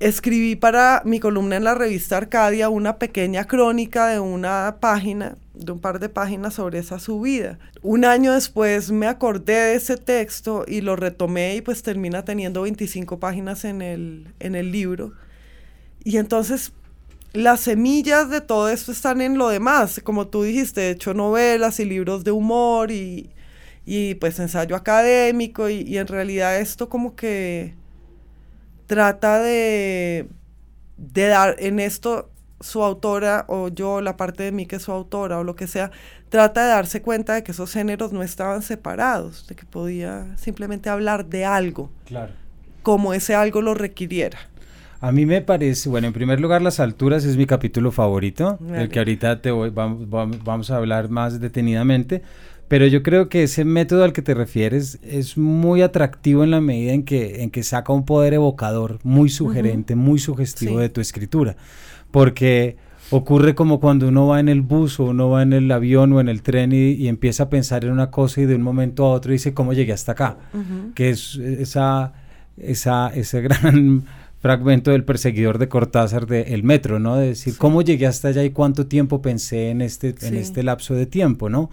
escribí 0.00 0.56
para 0.56 1.02
mi 1.04 1.20
columna 1.20 1.56
en 1.56 1.64
la 1.64 1.74
revista 1.74 2.16
Arcadia 2.16 2.68
una 2.68 2.98
pequeña 2.98 3.46
crónica 3.46 4.08
de 4.08 4.20
una 4.20 4.76
página, 4.80 5.36
de 5.54 5.72
un 5.72 5.80
par 5.80 5.98
de 5.98 6.08
páginas 6.08 6.54
sobre 6.54 6.78
esa 6.78 6.98
subida. 6.98 7.58
Un 7.82 8.04
año 8.04 8.32
después 8.32 8.90
me 8.90 9.06
acordé 9.06 9.54
de 9.54 9.74
ese 9.74 9.96
texto 9.96 10.64
y 10.66 10.80
lo 10.80 10.96
retomé 10.96 11.56
y 11.56 11.60
pues 11.60 11.82
termina 11.82 12.24
teniendo 12.24 12.62
25 12.62 13.18
páginas 13.18 13.64
en 13.64 13.82
el, 13.82 14.34
en 14.38 14.54
el 14.54 14.70
libro. 14.70 15.12
Y 16.04 16.18
entonces 16.18 16.72
las 17.32 17.60
semillas 17.60 18.30
de 18.30 18.40
todo 18.40 18.68
esto 18.68 18.92
están 18.92 19.20
en 19.20 19.38
lo 19.38 19.48
demás, 19.48 20.00
como 20.04 20.26
tú 20.26 20.42
dijiste, 20.42 20.88
he 20.88 20.90
hecho 20.90 21.14
novelas 21.14 21.80
y 21.80 21.84
libros 21.84 22.24
de 22.24 22.32
humor 22.32 22.90
y, 22.90 23.30
y 23.86 24.16
pues 24.16 24.38
ensayo 24.40 24.76
académico 24.76 25.70
y, 25.70 25.82
y 25.82 25.96
en 25.96 26.08
realidad 26.08 26.58
esto 26.58 26.88
como 26.88 27.14
que 27.14 27.74
trata 28.86 29.38
de, 29.38 30.28
de 30.96 31.26
dar 31.28 31.56
en 31.58 31.80
esto 31.80 32.30
su 32.60 32.82
autora 32.82 33.44
o 33.48 33.68
yo, 33.68 34.00
la 34.00 34.16
parte 34.16 34.42
de 34.42 34.52
mí 34.52 34.66
que 34.66 34.76
es 34.76 34.82
su 34.82 34.92
autora 34.92 35.38
o 35.38 35.44
lo 35.44 35.56
que 35.56 35.66
sea, 35.66 35.90
trata 36.28 36.64
de 36.64 36.68
darse 36.70 37.02
cuenta 37.02 37.34
de 37.34 37.42
que 37.42 37.52
esos 37.52 37.72
géneros 37.72 38.12
no 38.12 38.22
estaban 38.22 38.62
separados, 38.62 39.46
de 39.46 39.54
que 39.54 39.64
podía 39.64 40.36
simplemente 40.36 40.88
hablar 40.88 41.26
de 41.26 41.44
algo, 41.44 41.90
claro. 42.06 42.32
como 42.82 43.14
ese 43.14 43.34
algo 43.34 43.62
lo 43.62 43.74
requiriera. 43.74 44.38
A 45.00 45.12
mí 45.12 45.26
me 45.26 45.42
parece, 45.42 45.90
bueno, 45.90 46.06
en 46.06 46.14
primer 46.14 46.40
lugar, 46.40 46.62
Las 46.62 46.80
Alturas 46.80 47.24
es 47.26 47.36
mi 47.36 47.44
capítulo 47.44 47.92
favorito, 47.92 48.58
el 48.72 48.88
que 48.88 48.98
ahorita 48.98 49.42
te 49.42 49.50
voy, 49.50 49.68
vamos, 49.68 50.08
vamos 50.08 50.70
a 50.70 50.76
hablar 50.76 51.10
más 51.10 51.38
detenidamente, 51.38 52.22
pero 52.68 52.86
yo 52.86 53.02
creo 53.02 53.28
que 53.28 53.44
ese 53.44 53.64
método 53.64 54.02
al 54.02 54.12
que 54.12 54.22
te 54.22 54.34
refieres 54.34 54.98
es 55.02 55.38
muy 55.38 55.82
atractivo 55.82 56.42
en 56.42 56.50
la 56.50 56.60
medida 56.60 56.92
en 56.92 57.04
que, 57.04 57.42
en 57.42 57.50
que 57.50 57.62
saca 57.62 57.92
un 57.92 58.04
poder 58.04 58.34
evocador 58.34 58.98
muy 59.04 59.28
sugerente, 59.28 59.94
muy 59.94 60.18
sugestivo 60.18 60.80
de 60.80 60.88
tu 60.88 61.00
escritura. 61.00 61.56
Porque 62.10 62.76
ocurre 63.10 63.54
como 63.54 63.78
cuando 63.78 64.08
uno 64.08 64.26
va 64.26 64.40
en 64.40 64.48
el 64.48 64.62
bus 64.62 64.98
o 64.98 65.04
uno 65.04 65.30
va 65.30 65.42
en 65.42 65.52
el 65.52 65.70
avión 65.70 66.12
o 66.12 66.20
en 66.20 66.28
el 66.28 66.42
tren 66.42 66.72
y, 66.72 67.06
empieza 67.06 67.44
a 67.44 67.50
pensar 67.50 67.84
en 67.84 67.92
una 67.92 68.10
cosa 68.10 68.40
y 68.40 68.46
de 68.46 68.56
un 68.56 68.62
momento 68.62 69.04
a 69.04 69.12
otro 69.12 69.30
dice, 69.30 69.54
¿cómo 69.54 69.72
llegué 69.72 69.92
hasta 69.92 70.12
acá? 70.12 70.36
Que 70.94 71.10
es 71.10 71.36
esa, 71.36 72.14
esa, 72.56 73.08
ese 73.14 73.42
gran 73.42 74.04
fragmento 74.40 74.90
del 74.90 75.04
perseguidor 75.04 75.58
de 75.58 75.68
Cortázar 75.68 76.26
de 76.26 76.54
El 76.54 76.64
Metro, 76.64 76.98
¿no? 76.98 77.16
De 77.16 77.28
decir, 77.28 77.56
¿cómo 77.56 77.82
llegué 77.82 78.06
hasta 78.06 78.28
allá 78.28 78.42
y 78.42 78.50
cuánto 78.50 78.88
tiempo 78.88 79.22
pensé 79.22 79.70
en 79.70 79.82
este, 79.82 80.16
en 80.22 80.34
este 80.34 80.64
lapso 80.64 80.94
de 80.94 81.06
tiempo, 81.06 81.48
¿no? 81.48 81.70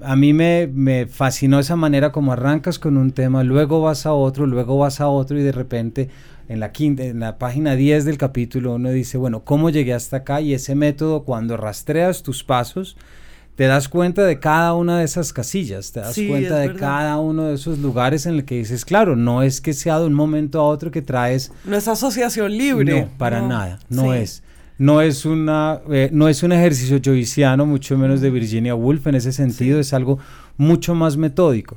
A 0.00 0.16
mí 0.16 0.32
me, 0.32 0.68
me, 0.72 1.06
fascinó 1.06 1.58
esa 1.58 1.76
manera 1.76 2.12
como 2.12 2.32
arrancas 2.32 2.78
con 2.78 2.96
un 2.96 3.12
tema, 3.12 3.44
luego 3.44 3.82
vas 3.82 4.06
a 4.06 4.12
otro, 4.12 4.46
luego 4.46 4.78
vas 4.78 5.00
a 5.00 5.08
otro 5.08 5.38
y 5.38 5.42
de 5.42 5.52
repente 5.52 6.08
en 6.48 6.60
la, 6.60 6.72
quinta, 6.72 7.04
en 7.04 7.20
la 7.20 7.38
página 7.38 7.76
10 7.76 8.04
del 8.04 8.18
capítulo 8.18 8.74
uno 8.74 8.90
dice, 8.90 9.18
bueno, 9.18 9.44
¿cómo 9.44 9.70
llegué 9.70 9.94
hasta 9.94 10.18
acá? 10.18 10.40
Y 10.40 10.54
ese 10.54 10.74
método, 10.74 11.24
cuando 11.24 11.56
rastreas 11.56 12.22
tus 12.22 12.42
pasos, 12.42 12.96
te 13.54 13.64
das 13.64 13.88
cuenta 13.88 14.24
de 14.24 14.40
cada 14.40 14.74
una 14.74 14.98
de 14.98 15.04
esas 15.04 15.32
casillas, 15.32 15.92
te 15.92 16.00
das 16.00 16.18
cuenta 16.26 16.56
de 16.56 16.74
cada 16.74 17.18
uno 17.18 17.44
de 17.44 17.54
esos 17.54 17.78
lugares 17.78 18.24
en 18.26 18.34
el 18.34 18.44
que 18.44 18.56
dices, 18.56 18.84
claro, 18.84 19.14
no 19.14 19.42
es 19.42 19.60
que 19.60 19.74
sea 19.74 19.98
de 19.98 20.06
un 20.06 20.14
momento 20.14 20.60
a 20.60 20.64
otro 20.64 20.90
que 20.90 21.02
traes... 21.02 21.52
No 21.64 21.76
es 21.76 21.86
asociación 21.86 22.56
libre. 22.56 23.02
No, 23.02 23.08
para 23.18 23.42
nada, 23.42 23.78
no 23.90 24.14
es 24.14 24.42
no 24.78 25.00
es, 25.00 25.24
una, 25.24 25.80
eh, 25.90 26.08
no 26.12 26.28
es 26.28 26.42
un 26.42 26.52
ejercicio 26.52 27.00
joyciano, 27.04 27.66
mucho 27.66 27.96
menos 27.96 28.20
de 28.20 28.30
Virginia 28.30 28.74
Woolf 28.74 29.06
en 29.06 29.14
ese 29.14 29.32
sentido, 29.32 29.78
es 29.78 29.92
algo 29.92 30.18
mucho 30.56 30.94
más 30.94 31.16
metódico. 31.16 31.76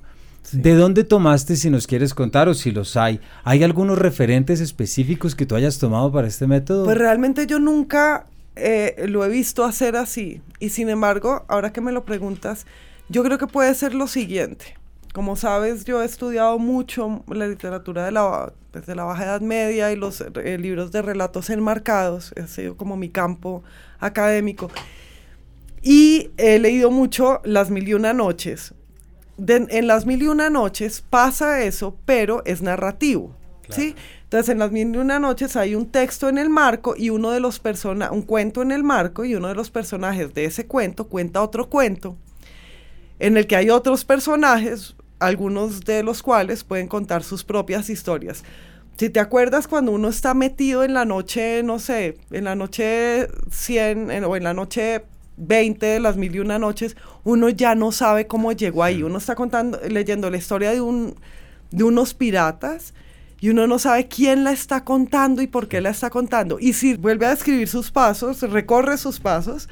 ¿De 0.52 0.76
dónde 0.76 1.04
tomaste, 1.04 1.56
si 1.56 1.70
nos 1.70 1.88
quieres 1.88 2.14
contar 2.14 2.48
o 2.48 2.54
si 2.54 2.72
los 2.72 2.98
hay? 2.98 3.20
¿Hay 3.44 3.64
algunos 3.64 3.98
referentes 3.98 4.62
específicos 4.62 5.36
que 5.36 5.46
tú 5.46 5.56
hayas 5.56 5.80
tomado 5.80 6.12
para 6.12 6.28
este 6.28 6.46
método? 6.46 6.86
Pues 6.86 6.98
realmente 6.98 7.48
yo 7.48 7.60
nunca 7.60 8.28
eh, 8.56 9.06
lo 9.08 9.26
he 9.26 9.30
visto 9.30 9.64
hacer 9.64 9.96
así. 9.96 10.42
Y 10.60 10.70
sin 10.70 10.90
embargo, 10.90 11.46
ahora 11.48 11.74
que 11.74 11.82
me 11.82 11.92
lo 11.92 12.06
preguntas, 12.06 12.66
yo 13.10 13.24
creo 13.24 13.38
que 13.38 13.48
puede 13.48 13.74
ser 13.74 13.94
lo 13.94 14.08
siguiente. 14.08 14.78
Como 15.14 15.36
sabes, 15.36 15.86
yo 15.86 16.02
he 16.02 16.06
estudiado 16.06 16.60
mucho 16.60 17.24
la 17.28 17.48
literatura 17.48 18.06
de 18.06 18.12
la, 18.12 18.54
desde 18.76 18.94
la 18.94 19.06
Baja 19.06 19.24
Edad 19.24 19.42
Media 19.42 19.92
y 19.92 19.96
los 19.96 20.22
eh, 20.22 20.58
libros 20.58 20.92
de 20.92 21.02
relatos 21.02 21.50
enmarcados, 21.50 22.34
ha 22.42 22.48
sido 22.48 22.76
como 22.76 22.98
mi 22.98 23.10
campo 23.10 23.64
académico. 24.00 24.70
Y 25.82 26.32
he 26.38 26.60
leído 26.60 26.92
mucho 26.92 27.42
Las 27.44 27.70
Mil 27.72 27.88
y 27.88 27.94
Una 27.94 28.14
Noches. 28.14 28.74
en 29.38 29.88
Las 29.88 30.06
Mil 30.06 30.22
y 30.22 30.28
Una 30.28 30.50
Noches 30.50 31.04
pasa 31.10 31.64
eso, 31.64 31.98
pero 32.06 32.44
es 32.46 32.62
narrativo. 32.62 33.36
¿sí? 33.70 33.96
Entonces, 34.24 34.50
en 34.50 34.60
Las 34.60 34.72
Mil 34.72 34.94
y 34.94 34.98
Una 34.98 35.20
Noches 35.20 35.56
hay 35.56 35.74
un 35.74 35.88
texto 35.88 36.28
en 36.28 36.38
el 36.38 36.50
marco 36.50 36.96
y 36.98 37.12
uno 37.12 37.32
de 37.32 37.40
los 37.40 37.60
personajes, 37.60 38.14
un 38.14 38.24
cuento 38.24 38.62
en 38.62 38.72
el 38.72 38.84
marco 38.84 39.24
y 39.24 39.36
uno 39.36 39.48
de 39.48 39.56
los 39.56 39.72
personajes 39.72 40.34
de 40.34 40.46
ese 40.46 40.68
cuento 40.68 41.08
cuenta 41.08 41.42
otro 41.42 41.70
cuento 41.70 42.18
en 43.20 43.38
el 43.38 43.48
que 43.48 43.56
hay 43.56 43.70
otros 43.70 44.06
personajes, 44.06 44.96
algunos 45.20 45.82
de 45.82 46.04
los 46.04 46.22
cuales 46.22 46.64
pueden 46.64 46.88
contar 46.88 47.24
sus 47.24 47.44
propias 47.44 47.90
historias. 47.90 48.44
Si 48.98 49.10
te 49.10 49.20
acuerdas 49.20 49.68
cuando 49.68 49.92
uno 49.92 50.08
está 50.08 50.34
metido 50.34 50.84
en 50.84 50.94
la 50.94 51.04
noche, 51.04 51.64
no 51.64 51.80
sé, 51.80 52.18
en 52.32 52.46
la 52.46 52.56
noche 52.56 53.28
100 53.52 54.24
o 54.24 54.36
en 54.36 54.44
la 54.44 54.54
noche 54.54 55.04
20 55.38 55.86
de 55.86 56.00
las 56.00 56.16
mil 56.16 56.34
y 56.34 56.40
una 56.40 56.60
noches, 56.60 56.96
uno 57.24 57.50
ya 57.50 57.76
no 57.76 57.92
sabe 57.92 58.28
cómo 58.28 58.54
llegó 58.54 58.84
ahí. 58.84 59.04
Uno 59.04 59.18
está 59.18 59.36
contando, 59.36 59.80
leyendo 59.90 60.30
la 60.30 60.38
historia 60.38 60.72
de, 60.72 60.80
un, 60.80 61.16
de 61.72 61.84
unos 61.84 62.14
piratas 62.14 62.94
y 63.42 63.50
uno 63.50 63.68
no 63.68 63.80
sabe 63.80 64.08
quién 64.08 64.44
la 64.44 64.52
está 64.52 64.86
contando 64.86 65.42
y 65.42 65.48
por 65.48 65.68
qué 65.68 65.82
la 65.82 65.90
está 65.90 66.10
contando. 66.10 66.58
Y 66.60 66.74
si 66.74 66.96
vuelve 66.96 67.26
a 67.26 67.32
describir 67.32 67.68
sus 67.68 67.92
pasos, 67.92 68.42
recorre 68.42 68.98
sus 68.98 69.20
pasos, 69.20 69.68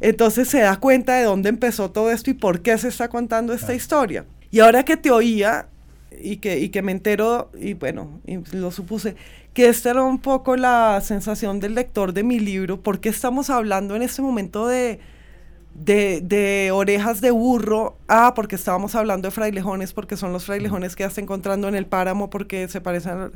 entonces 0.00 0.48
se 0.48 0.60
da 0.60 0.76
cuenta 0.76 1.14
de 1.14 1.24
dónde 1.24 1.48
empezó 1.48 1.90
todo 1.90 2.10
esto 2.10 2.30
y 2.30 2.34
por 2.34 2.62
qué 2.62 2.76
se 2.78 2.88
está 2.88 3.08
contando 3.08 3.52
esta 3.52 3.74
historia. 3.74 4.26
Y 4.50 4.60
ahora 4.60 4.84
que 4.84 4.96
te 4.96 5.10
oía 5.10 5.68
y 6.20 6.36
que, 6.38 6.58
y 6.58 6.70
que 6.70 6.82
me 6.82 6.92
entero, 6.92 7.50
y 7.58 7.74
bueno, 7.74 8.20
lo 8.52 8.70
supuse, 8.70 9.16
que 9.52 9.68
esta 9.68 9.90
era 9.90 10.02
un 10.02 10.18
poco 10.18 10.56
la 10.56 11.00
sensación 11.02 11.60
del 11.60 11.74
lector 11.74 12.12
de 12.12 12.22
mi 12.22 12.38
libro, 12.38 12.80
porque 12.80 13.08
estamos 13.08 13.50
hablando 13.50 13.96
en 13.96 14.02
este 14.02 14.22
momento 14.22 14.66
de, 14.66 15.00
de, 15.74 16.70
orejas 16.72 17.20
de 17.20 17.30
burro, 17.30 17.96
ah, 18.08 18.32
porque 18.34 18.56
estábamos 18.56 18.94
hablando 18.94 19.28
de 19.28 19.32
frailejones, 19.32 19.92
porque 19.92 20.16
son 20.16 20.32
los 20.32 20.44
frailejones 20.44 20.96
que 20.96 21.04
ya 21.04 21.08
está 21.08 21.20
encontrando 21.20 21.68
en 21.68 21.74
el 21.74 21.86
páramo, 21.86 22.30
porque 22.30 22.68
se 22.68 22.80
parecen. 22.80 23.32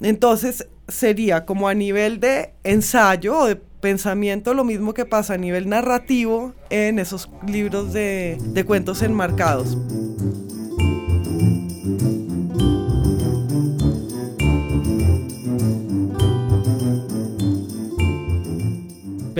Entonces 0.00 0.66
sería 0.88 1.44
como 1.44 1.68
a 1.68 1.74
nivel 1.74 2.20
de 2.20 2.54
ensayo 2.64 3.38
o 3.38 3.46
de 3.46 3.56
pensamiento 3.56 4.54
lo 4.54 4.64
mismo 4.64 4.94
que 4.94 5.04
pasa 5.04 5.34
a 5.34 5.36
nivel 5.36 5.68
narrativo 5.68 6.54
en 6.70 6.98
esos 6.98 7.28
libros 7.46 7.92
de, 7.92 8.38
de 8.40 8.64
cuentos 8.64 9.02
enmarcados. 9.02 9.76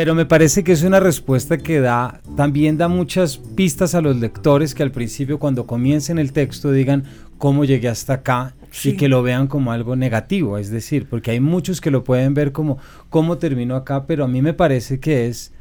Pero 0.01 0.15
me 0.15 0.25
parece 0.25 0.65
que 0.65 0.73
es 0.73 0.83
una 0.83 0.99
respuesta 0.99 1.59
que 1.59 1.79
da, 1.79 2.23
también 2.35 2.79
da 2.79 2.89
muchas 2.89 3.37
pistas 3.37 3.95
a 3.95 4.01
los 4.01 4.17
lectores 4.17 4.75
que 4.75 4.83
al 4.83 4.93
principio 4.93 5.39
cuando 5.39 5.67
comiencen 5.67 6.19
el 6.19 6.33
texto 6.33 6.73
digan 6.73 7.05
cómo 7.37 7.67
llegué 7.67 7.89
hasta 7.89 8.15
acá 8.15 8.55
y 8.83 8.97
que 8.97 9.09
lo 9.09 9.23
vean 9.23 9.47
como 9.47 9.73
algo 9.73 9.97
negativo, 9.97 10.57
es 10.57 10.71
decir, 10.71 11.07
porque 11.07 11.33
hay 11.33 11.41
muchos 11.41 11.83
que 11.83 11.91
lo 11.91 12.03
pueden 12.03 12.33
ver 12.33 12.53
como 12.53 12.79
cómo 13.11 13.37
terminó 13.37 13.77
acá, 13.77 14.07
pero 14.07 14.25
a 14.25 14.27
mí 14.27 14.41
me 14.41 14.55
parece 14.55 15.01
que 15.01 15.27
es 15.27 15.53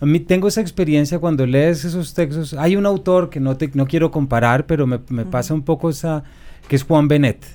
a 0.00 0.06
mí 0.06 0.18
tengo 0.18 0.48
esa 0.48 0.60
experiencia 0.60 1.20
cuando 1.20 1.46
lees 1.46 1.84
esos 1.84 2.14
textos. 2.14 2.54
Hay 2.54 2.74
un 2.74 2.84
autor 2.84 3.30
que 3.30 3.38
no 3.38 3.56
te 3.56 3.70
no 3.74 3.86
quiero 3.86 4.10
comparar, 4.10 4.66
pero 4.66 4.88
me, 4.88 4.98
me 5.08 5.24
pasa 5.24 5.54
un 5.54 5.62
poco 5.62 5.88
esa 5.88 6.24
que 6.66 6.74
es 6.74 6.82
Juan 6.82 7.06
Benet. 7.06 7.46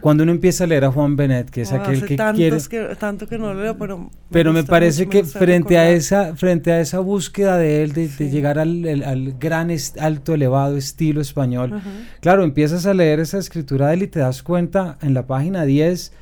Cuando 0.00 0.22
uno 0.22 0.32
empieza 0.32 0.64
a 0.64 0.66
leer 0.66 0.84
a 0.84 0.92
Juan 0.92 1.16
Benet, 1.16 1.50
que 1.50 1.62
es 1.62 1.72
aquel 1.72 2.04
que 2.04 2.16
quiere... 2.34 2.58
Que, 2.68 2.96
tanto 2.98 3.26
que 3.26 3.38
no 3.38 3.54
leo, 3.54 3.76
pero... 3.78 4.10
Pero 4.30 4.52
me, 4.52 4.64
parece 4.64 5.08
que 5.08 5.24
frente 5.24 5.78
a, 5.78 5.90
esa, 5.90 6.36
frente 6.36 6.72
a 6.72 6.80
esa 6.80 6.98
búsqueda 6.98 7.56
de 7.56 7.82
él, 7.82 7.92
de, 7.92 8.08
llegar 8.30 8.58
al, 8.58 9.02
al, 9.04 9.34
gran, 9.38 9.70
alto, 10.00 10.34
elevado 10.34 10.76
estilo 10.76 11.20
español, 11.20 11.80
claro, 12.20 12.44
empiezas 12.44 12.84
a 12.86 12.94
leer 12.94 13.20
esa 13.20 13.38
escritura 13.38 13.88
de 13.88 13.94
él 13.94 14.02
y 14.02 14.06
te 14.08 14.20
das 14.20 14.42
cuenta 14.42 14.98
en 15.02 15.14
la 15.14 15.26
página 15.26 15.64
10 15.64 16.12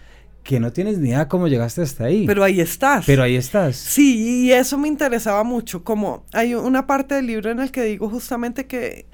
que 0.42 0.58
no 0.58 0.72
tienes 0.72 0.98
ni 0.98 1.10
idea 1.10 1.28
cómo 1.28 1.48
llegaste 1.48 1.82
hasta 1.82 2.04
ahí. 2.04 2.26
Pero 2.26 2.42
ahí 2.42 2.60
estás. 2.60 3.04
Pero 3.06 3.22
ahí 3.22 3.36
estás. 3.36 3.76
Sí, 3.76 4.46
y 4.46 4.52
eso 4.52 4.76
me 4.76 4.88
interesaba 4.88 5.44
mucho, 5.44 5.84
como 5.84 6.24
hay 6.32 6.54
una 6.54 6.86
parte 6.86 7.14
del 7.14 7.26
libro 7.26 7.50
en 7.50 7.60
el 7.60 7.70
que 7.70 7.84
digo 7.84 8.08
justamente 8.08 8.66
que 8.66 9.06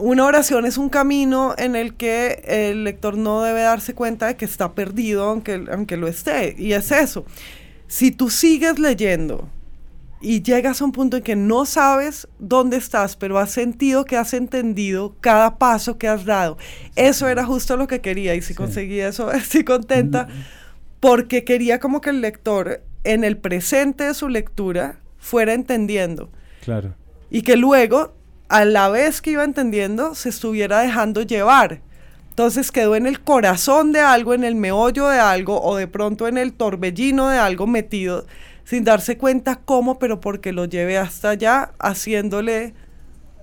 una 0.00 0.24
oración 0.24 0.66
es 0.66 0.78
un 0.78 0.88
camino 0.88 1.54
en 1.58 1.76
el 1.76 1.94
que 1.94 2.42
el 2.46 2.84
lector 2.84 3.16
no 3.16 3.42
debe 3.42 3.60
darse 3.60 3.94
cuenta 3.94 4.26
de 4.26 4.36
que 4.36 4.44
está 4.44 4.74
perdido, 4.74 5.24
aunque, 5.24 5.64
aunque 5.70 5.96
lo 5.96 6.08
esté. 6.08 6.54
Y 6.58 6.72
es 6.72 6.90
eso. 6.90 7.24
Si 7.86 8.10
tú 8.10 8.30
sigues 8.30 8.78
leyendo 8.78 9.48
y 10.20 10.42
llegas 10.42 10.80
a 10.80 10.84
un 10.84 10.92
punto 10.92 11.16
en 11.16 11.22
que 11.22 11.36
no 11.36 11.64
sabes 11.66 12.28
dónde 12.38 12.76
estás, 12.76 13.16
pero 13.16 13.38
has 13.38 13.50
sentido 13.50 14.04
que 14.04 14.16
has 14.16 14.34
entendido 14.34 15.16
cada 15.20 15.58
paso 15.58 15.98
que 15.98 16.08
has 16.08 16.24
dado, 16.24 16.58
eso 16.96 17.28
era 17.28 17.44
justo 17.44 17.76
lo 17.76 17.86
que 17.86 18.00
quería. 18.00 18.34
Y 18.34 18.42
si 18.42 18.54
conseguí 18.54 19.00
eso, 19.00 19.32
estoy 19.32 19.64
contenta, 19.64 20.28
porque 21.00 21.44
quería 21.44 21.78
como 21.80 22.00
que 22.00 22.10
el 22.10 22.20
lector 22.20 22.82
en 23.04 23.24
el 23.24 23.38
presente 23.38 24.04
de 24.04 24.14
su 24.14 24.28
lectura 24.28 25.00
fuera 25.18 25.52
entendiendo. 25.52 26.30
Claro. 26.62 26.94
Y 27.30 27.42
que 27.42 27.56
luego 27.56 28.14
a 28.50 28.64
la 28.64 28.88
vez 28.88 29.22
que 29.22 29.30
iba 29.30 29.44
entendiendo, 29.44 30.14
se 30.14 30.28
estuviera 30.28 30.80
dejando 30.80 31.22
llevar. 31.22 31.80
Entonces 32.30 32.72
quedó 32.72 32.96
en 32.96 33.06
el 33.06 33.20
corazón 33.20 33.92
de 33.92 34.00
algo, 34.00 34.34
en 34.34 34.44
el 34.44 34.56
meollo 34.56 35.08
de 35.08 35.20
algo, 35.20 35.62
o 35.62 35.76
de 35.76 35.86
pronto 35.86 36.26
en 36.26 36.36
el 36.36 36.52
torbellino 36.52 37.28
de 37.28 37.38
algo 37.38 37.66
metido, 37.66 38.26
sin 38.64 38.82
darse 38.84 39.16
cuenta 39.16 39.60
cómo, 39.64 39.98
pero 39.98 40.20
porque 40.20 40.52
lo 40.52 40.64
llevé 40.64 40.98
hasta 40.98 41.30
allá, 41.30 41.72
haciéndole 41.78 42.74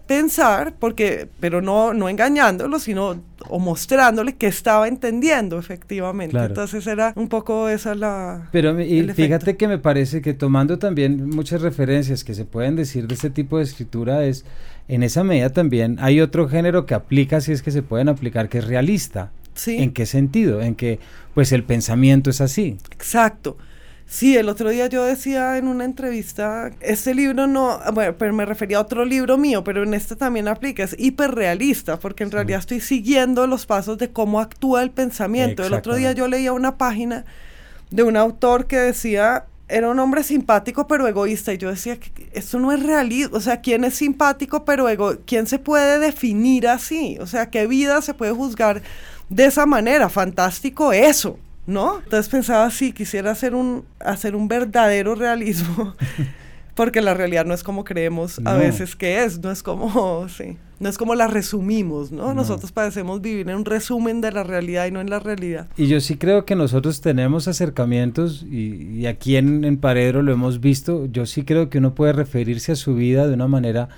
pensar, 0.08 0.74
porque, 0.80 1.30
pero 1.40 1.62
no, 1.62 1.94
no 1.94 2.10
engañándolo, 2.10 2.80
sino 2.80 3.22
o 3.50 3.60
mostrándole 3.60 4.36
que 4.36 4.48
estaba 4.48 4.88
entendiendo 4.88 5.60
efectivamente. 5.60 6.38
Entonces 6.38 6.88
era 6.88 7.14
un 7.16 7.30
poco 7.30 7.70
esa 7.70 7.94
la... 7.94 8.50
Pero 8.52 8.80
y 8.82 9.08
fíjate 9.10 9.58
que 9.58 9.68
me 9.68 9.78
parece 9.78 10.22
que 10.22 10.34
tomando 10.34 10.80
también 10.80 11.30
muchas 11.30 11.62
referencias 11.62 12.24
que 12.24 12.34
se 12.34 12.46
pueden 12.46 12.76
decir 12.76 13.08
de 13.08 13.16
este 13.16 13.30
tipo 13.30 13.58
de 13.58 13.64
escritura 13.64 14.26
es, 14.26 14.46
en 14.88 15.04
esa 15.04 15.24
medida 15.24 15.50
también 15.50 15.98
hay 16.00 16.22
otro 16.22 16.48
género 16.48 16.86
que 16.86 16.94
aplica, 16.94 17.42
si 17.42 17.52
es 17.52 17.62
que 17.62 17.72
se 17.72 17.82
pueden 17.82 18.10
aplicar, 18.10 18.50
que 18.50 18.60
es 18.60 18.68
realista. 18.68 19.32
Sí. 19.54 19.78
¿En 19.78 19.92
qué 19.92 20.06
sentido? 20.06 20.62
En 20.62 20.76
que 20.76 21.00
pues 21.34 21.52
el 21.52 21.64
pensamiento 21.64 22.30
es 22.30 22.42
así. 22.42 22.78
Exacto. 22.92 23.58
Sí, 24.10 24.38
el 24.38 24.48
otro 24.48 24.70
día 24.70 24.88
yo 24.88 25.04
decía 25.04 25.58
en 25.58 25.68
una 25.68 25.84
entrevista, 25.84 26.72
este 26.80 27.14
libro 27.14 27.46
no, 27.46 27.78
bueno, 27.94 28.16
pero 28.18 28.34
me 28.34 28.46
refería 28.46 28.78
a 28.78 28.82
otro 28.82 29.04
libro 29.04 29.38
mío, 29.38 29.66
pero 29.66 29.84
en 29.84 29.94
este 29.94 30.16
también 30.16 30.48
aplica, 30.48 30.84
es 30.84 30.96
hiperrealista, 30.98 32.00
porque 32.00 32.24
en 32.24 32.32
realidad 32.32 32.60
estoy 32.60 32.80
siguiendo 32.80 33.48
los 33.48 33.66
pasos 33.66 33.98
de 33.98 34.10
cómo 34.10 34.40
actúa 34.40 34.82
el 34.82 34.92
pensamiento. 34.92 35.66
El 35.66 35.74
otro 35.74 35.96
día 35.96 36.14
yo 36.14 36.30
leía 36.30 36.54
una 36.54 36.78
página 36.78 37.26
de 37.92 38.04
un 38.04 38.16
autor 38.16 38.68
que 38.68 38.78
decía, 38.78 39.44
era 39.70 39.90
un 39.90 40.00
hombre 40.00 40.24
simpático 40.24 40.88
pero 40.88 41.08
egoísta, 41.08 41.54
y 41.54 41.58
yo 41.58 41.70
decía, 41.70 41.98
esto 42.32 42.60
no 42.60 42.72
es 42.72 42.84
realista, 42.84 43.36
o 43.36 43.42
sea, 43.42 43.62
¿quién 43.62 43.84
es 43.84 43.96
simpático 43.96 44.66
pero 44.66 44.88
egoísta? 44.88 45.24
¿Quién 45.26 45.48
se 45.48 45.60
puede 45.60 46.00
definir 46.00 46.68
así? 46.68 47.18
O 47.20 47.28
sea, 47.28 47.50
¿qué 47.50 47.68
vida 47.68 48.02
se 48.02 48.14
puede 48.14 48.32
juzgar 48.32 48.82
de 49.30 49.46
esa 49.46 49.66
manera? 49.66 50.10
Fantástico 50.10 50.94
eso. 50.94 51.40
¿no? 51.68 52.00
Entonces 52.00 52.30
pensaba, 52.30 52.72
sí, 52.72 52.94
quisiera 52.94 53.32
hacer 53.32 53.54
un, 53.54 53.86
hacer 54.00 54.36
un 54.36 54.48
verdadero 54.48 55.14
realismo, 55.16 55.96
porque 56.76 57.02
la 57.02 57.14
realidad 57.14 57.46
no 57.46 57.54
es 57.54 57.62
como 57.62 57.84
creemos 57.84 58.40
a 58.46 58.54
veces 58.54 58.96
que 58.96 59.24
es, 59.24 59.40
no 59.40 59.52
es 59.52 59.62
como, 59.62 60.28
sí, 60.38 60.58
no 60.80 60.90
es 60.90 60.98
como 60.98 61.16
la 61.16 61.28
resumimos, 61.28 62.12
¿no? 62.12 62.34
Nosotros 62.34 62.72
parecemos 62.72 63.22
vivir 63.22 63.50
en 63.50 63.56
un 63.56 63.66
resumen 63.66 64.22
de 64.22 64.32
la 64.32 64.44
realidad 64.44 64.86
y 64.86 64.92
no 64.92 65.02
en 65.02 65.10
la 65.10 65.20
realidad. 65.20 65.68
Y 65.78 65.88
yo 65.88 66.00
sí 66.00 66.18
creo 66.18 66.46
que 66.46 66.56
nosotros 66.56 67.02
tenemos 67.02 67.48
acercamientos, 67.48 68.46
y, 68.50 69.00
y 69.00 69.06
aquí 69.08 69.38
en, 69.38 69.64
en 69.64 69.78
Paredro 69.78 70.22
lo 70.22 70.32
hemos 70.32 70.60
visto, 70.60 71.06
yo 71.08 71.26
sí 71.26 71.44
creo 71.44 71.70
que 71.70 71.80
uno 71.80 71.96
puede 71.96 72.14
referirse 72.14 72.72
a 72.72 72.76
su 72.76 72.96
vida 72.96 73.28
de 73.28 73.34
una 73.34 73.48
manera 73.48 73.90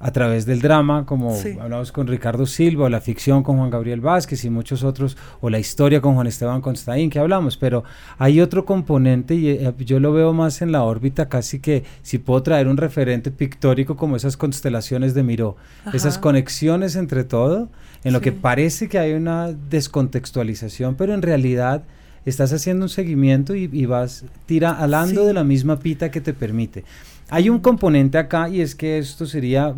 a 0.00 0.12
través 0.12 0.46
del 0.46 0.60
drama, 0.60 1.04
como 1.06 1.36
hablamos 1.60 1.90
con 1.90 2.06
Ricardo 2.06 2.46
Silva, 2.46 2.84
o 2.84 2.88
la 2.88 3.00
ficción 3.00 3.42
con 3.42 3.56
Juan 3.56 3.70
Gabriel 3.70 4.00
Vázquez 4.00 4.44
y 4.44 4.50
muchos 4.50 4.84
otros, 4.84 5.16
o 5.40 5.50
la 5.50 5.58
historia 5.58 6.00
con 6.00 6.14
Juan 6.14 6.28
Esteban 6.28 6.60
Constaín 6.60 7.10
que 7.10 7.18
hablamos, 7.18 7.56
pero 7.56 7.82
hay 8.16 8.40
otro 8.40 8.64
componente 8.64 9.34
y 9.34 9.48
eh, 9.48 9.74
yo 9.78 9.98
lo 9.98 10.12
veo 10.12 10.32
más 10.32 10.62
en 10.62 10.70
la 10.70 10.84
órbita, 10.84 11.28
casi 11.28 11.58
que 11.58 11.82
si 12.02 12.18
puedo 12.18 12.42
traer 12.42 12.68
un 12.68 12.76
referente 12.76 13.30
pictórico 13.30 13.96
como 13.96 14.14
esas 14.14 14.36
constelaciones 14.36 15.14
de 15.14 15.22
Miró, 15.24 15.56
esas 15.92 16.18
conexiones 16.18 16.94
entre 16.94 17.24
todo, 17.24 17.68
en 18.04 18.12
lo 18.12 18.20
que 18.20 18.30
parece 18.30 18.88
que 18.88 18.98
hay 18.98 19.14
una 19.14 19.52
descontextualización, 19.52 20.94
pero 20.94 21.12
en 21.12 21.22
realidad 21.22 21.82
estás 22.24 22.52
haciendo 22.52 22.84
un 22.84 22.88
seguimiento 22.88 23.54
y, 23.54 23.86
vas 23.86 24.24
tira 24.46 24.70
alando 24.70 25.24
de 25.24 25.32
la 25.32 25.44
misma 25.44 25.78
pita 25.78 26.10
que 26.10 26.20
te 26.20 26.32
permite. 26.32 26.84
Hay 27.30 27.50
un 27.50 27.58
componente 27.58 28.16
acá 28.16 28.48
y 28.48 28.60
es 28.60 28.74
que 28.74 28.98
esto 28.98 29.26
sería, 29.26 29.74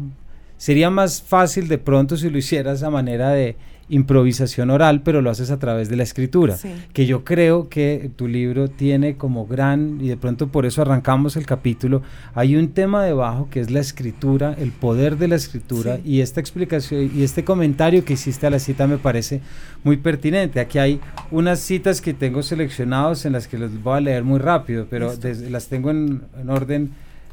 sería 0.57 0.89
más 0.89 1.21
fácil 1.21 1.67
de 1.67 1.79
pronto 1.79 2.17
si 2.17 2.31
lo 2.31 2.39
hicieras 2.39 2.83
a 2.83 2.91
manera 2.91 3.31
de 3.31 3.57
improvisación 3.89 4.71
oral, 4.71 5.03
pero 5.03 5.21
lo 5.21 5.31
haces 5.31 5.51
a 5.51 5.59
través 5.59 5.89
de 5.89 5.97
la 5.97 6.05
escritura, 6.05 6.57
que 6.93 7.07
yo 7.07 7.25
creo 7.25 7.69
que 7.69 8.13
tu 8.15 8.29
libro 8.29 8.69
tiene 8.69 9.17
como 9.17 9.47
gran, 9.49 9.99
y 10.01 10.07
de 10.07 10.17
pronto 10.17 10.47
por 10.47 10.65
eso 10.65 10.83
arrancamos 10.83 11.37
el 11.37 11.45
capítulo, 11.45 12.03
hay 12.33 12.55
un 12.55 12.69
tema 12.69 13.05
debajo 13.05 13.49
que 13.51 13.59
es 13.59 13.73
la 13.73 13.81
escritura, 13.81 14.55
el 14.57 14.71
poder 14.71 15.19
de 15.19 15.27
la 15.27 15.35
escritura, 15.35 15.99
y 16.05 16.21
esta 16.21 16.39
explicación 16.39 17.11
y 17.13 17.25
este 17.25 17.43
comentario 17.43 18.05
que 18.05 18.13
hiciste 18.13 18.47
a 18.47 18.51
la 18.51 18.61
cita 18.61 18.87
me 18.87 18.99
parece 18.99 19.41
muy 19.83 19.97
pertinente. 19.97 20.61
Aquí 20.61 20.79
hay 20.79 21.01
unas 21.33 21.59
citas 21.59 22.01
que 22.01 22.15
tengo 22.15 22.45
seleccionados 22.45 23.27
en 23.27 23.33
las 23.33 23.49
que 23.49 23.59
les 23.59 23.83
voy 23.83 23.99
a 23.99 24.01
leer 24.01 24.23
muy 24.23 24.39
rápido, 24.39 24.87
pero 24.89 25.13
las 25.49 25.67
tengo 25.67 25.91
en 25.91 26.23
orden 26.47 26.93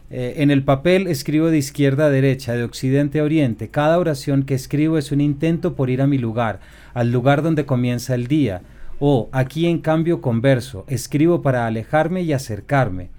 eh, 0.10 0.36
en 0.38 0.52
el 0.52 0.64
papel 0.64 1.08
escribo 1.08 1.48
de 1.48 1.58
izquierda 1.58 2.06
a 2.06 2.10
derecha, 2.10 2.54
de 2.54 2.64
occidente 2.64 3.20
a 3.20 3.24
oriente. 3.24 3.70
Cada 3.70 4.00
oración 4.00 4.44
que 4.44 4.54
escribo 4.54 4.98
es 4.98 5.12
un 5.12 5.20
intento 5.20 5.76
por 5.76 5.90
ir 5.90 6.02
a 6.02 6.08
mi 6.08 6.18
lugar, 6.18 6.62
al 6.94 7.12
lugar 7.12 7.42
donde 7.42 7.66
comienza 7.66 8.16
el 8.16 8.28
día. 8.28 8.62
O 9.00 9.30
aquí 9.32 9.68
en 9.68 9.80
cambio 9.80 10.22
converso, 10.22 10.86
escribo 10.88 11.42
para 11.42 11.68
alejarme 11.68 12.22
y 12.22 12.32
acercarme. 12.32 13.10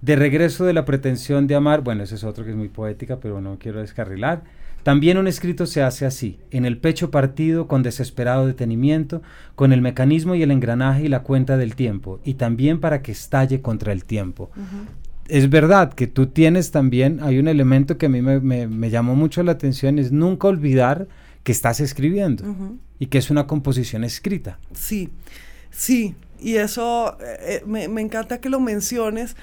De 0.00 0.16
regreso 0.16 0.64
de 0.64 0.72
la 0.72 0.84
pretensión 0.84 1.46
de 1.46 1.56
amar, 1.56 1.82
bueno, 1.82 2.04
ese 2.04 2.14
es 2.14 2.24
otro 2.24 2.44
que 2.44 2.50
es 2.50 2.56
muy 2.56 2.68
poética, 2.68 3.18
pero 3.20 3.40
no 3.40 3.58
quiero 3.58 3.80
descarrilar. 3.80 4.42
También 4.84 5.18
un 5.18 5.26
escrito 5.26 5.66
se 5.66 5.82
hace 5.82 6.06
así, 6.06 6.38
en 6.50 6.64
el 6.64 6.78
pecho 6.78 7.10
partido, 7.10 7.66
con 7.66 7.82
desesperado 7.82 8.46
detenimiento, 8.46 9.22
con 9.56 9.72
el 9.72 9.82
mecanismo 9.82 10.34
y 10.34 10.42
el 10.42 10.52
engranaje 10.52 11.04
y 11.04 11.08
la 11.08 11.24
cuenta 11.24 11.56
del 11.56 11.74
tiempo, 11.74 12.20
y 12.24 12.34
también 12.34 12.80
para 12.80 13.02
que 13.02 13.12
estalle 13.12 13.60
contra 13.60 13.92
el 13.92 14.04
tiempo 14.04 14.50
es 15.28 15.50
verdad 15.50 15.92
que 15.92 16.06
tú 16.06 16.26
tienes 16.26 16.70
también, 16.70 17.20
hay 17.22 17.38
un 17.38 17.48
elemento 17.48 17.98
que 17.98 18.06
a 18.06 18.08
mí 18.08 18.22
me, 18.22 18.90
llamó 18.90 19.14
mucho 19.14 19.42
la 19.42 19.52
atención, 19.52 19.98
es 19.98 20.10
nunca 20.10 20.48
olvidar 20.48 21.06
que 21.44 21.52
estás 21.52 21.80
escribiendo 21.80 22.44
y 22.98 23.06
que 23.06 23.18
es 23.18 23.30
una 23.30 23.46
composición 23.46 24.04
escrita. 24.04 24.58
Sí, 24.72 25.10
sí, 25.70 26.14
y 26.40 26.56
eso 26.56 27.16
eh, 27.20 27.62
eh, 27.62 27.62
me, 27.66 28.00
encanta 28.00 28.40
que 28.40 28.48
lo 28.48 28.60
menciones 28.60 29.36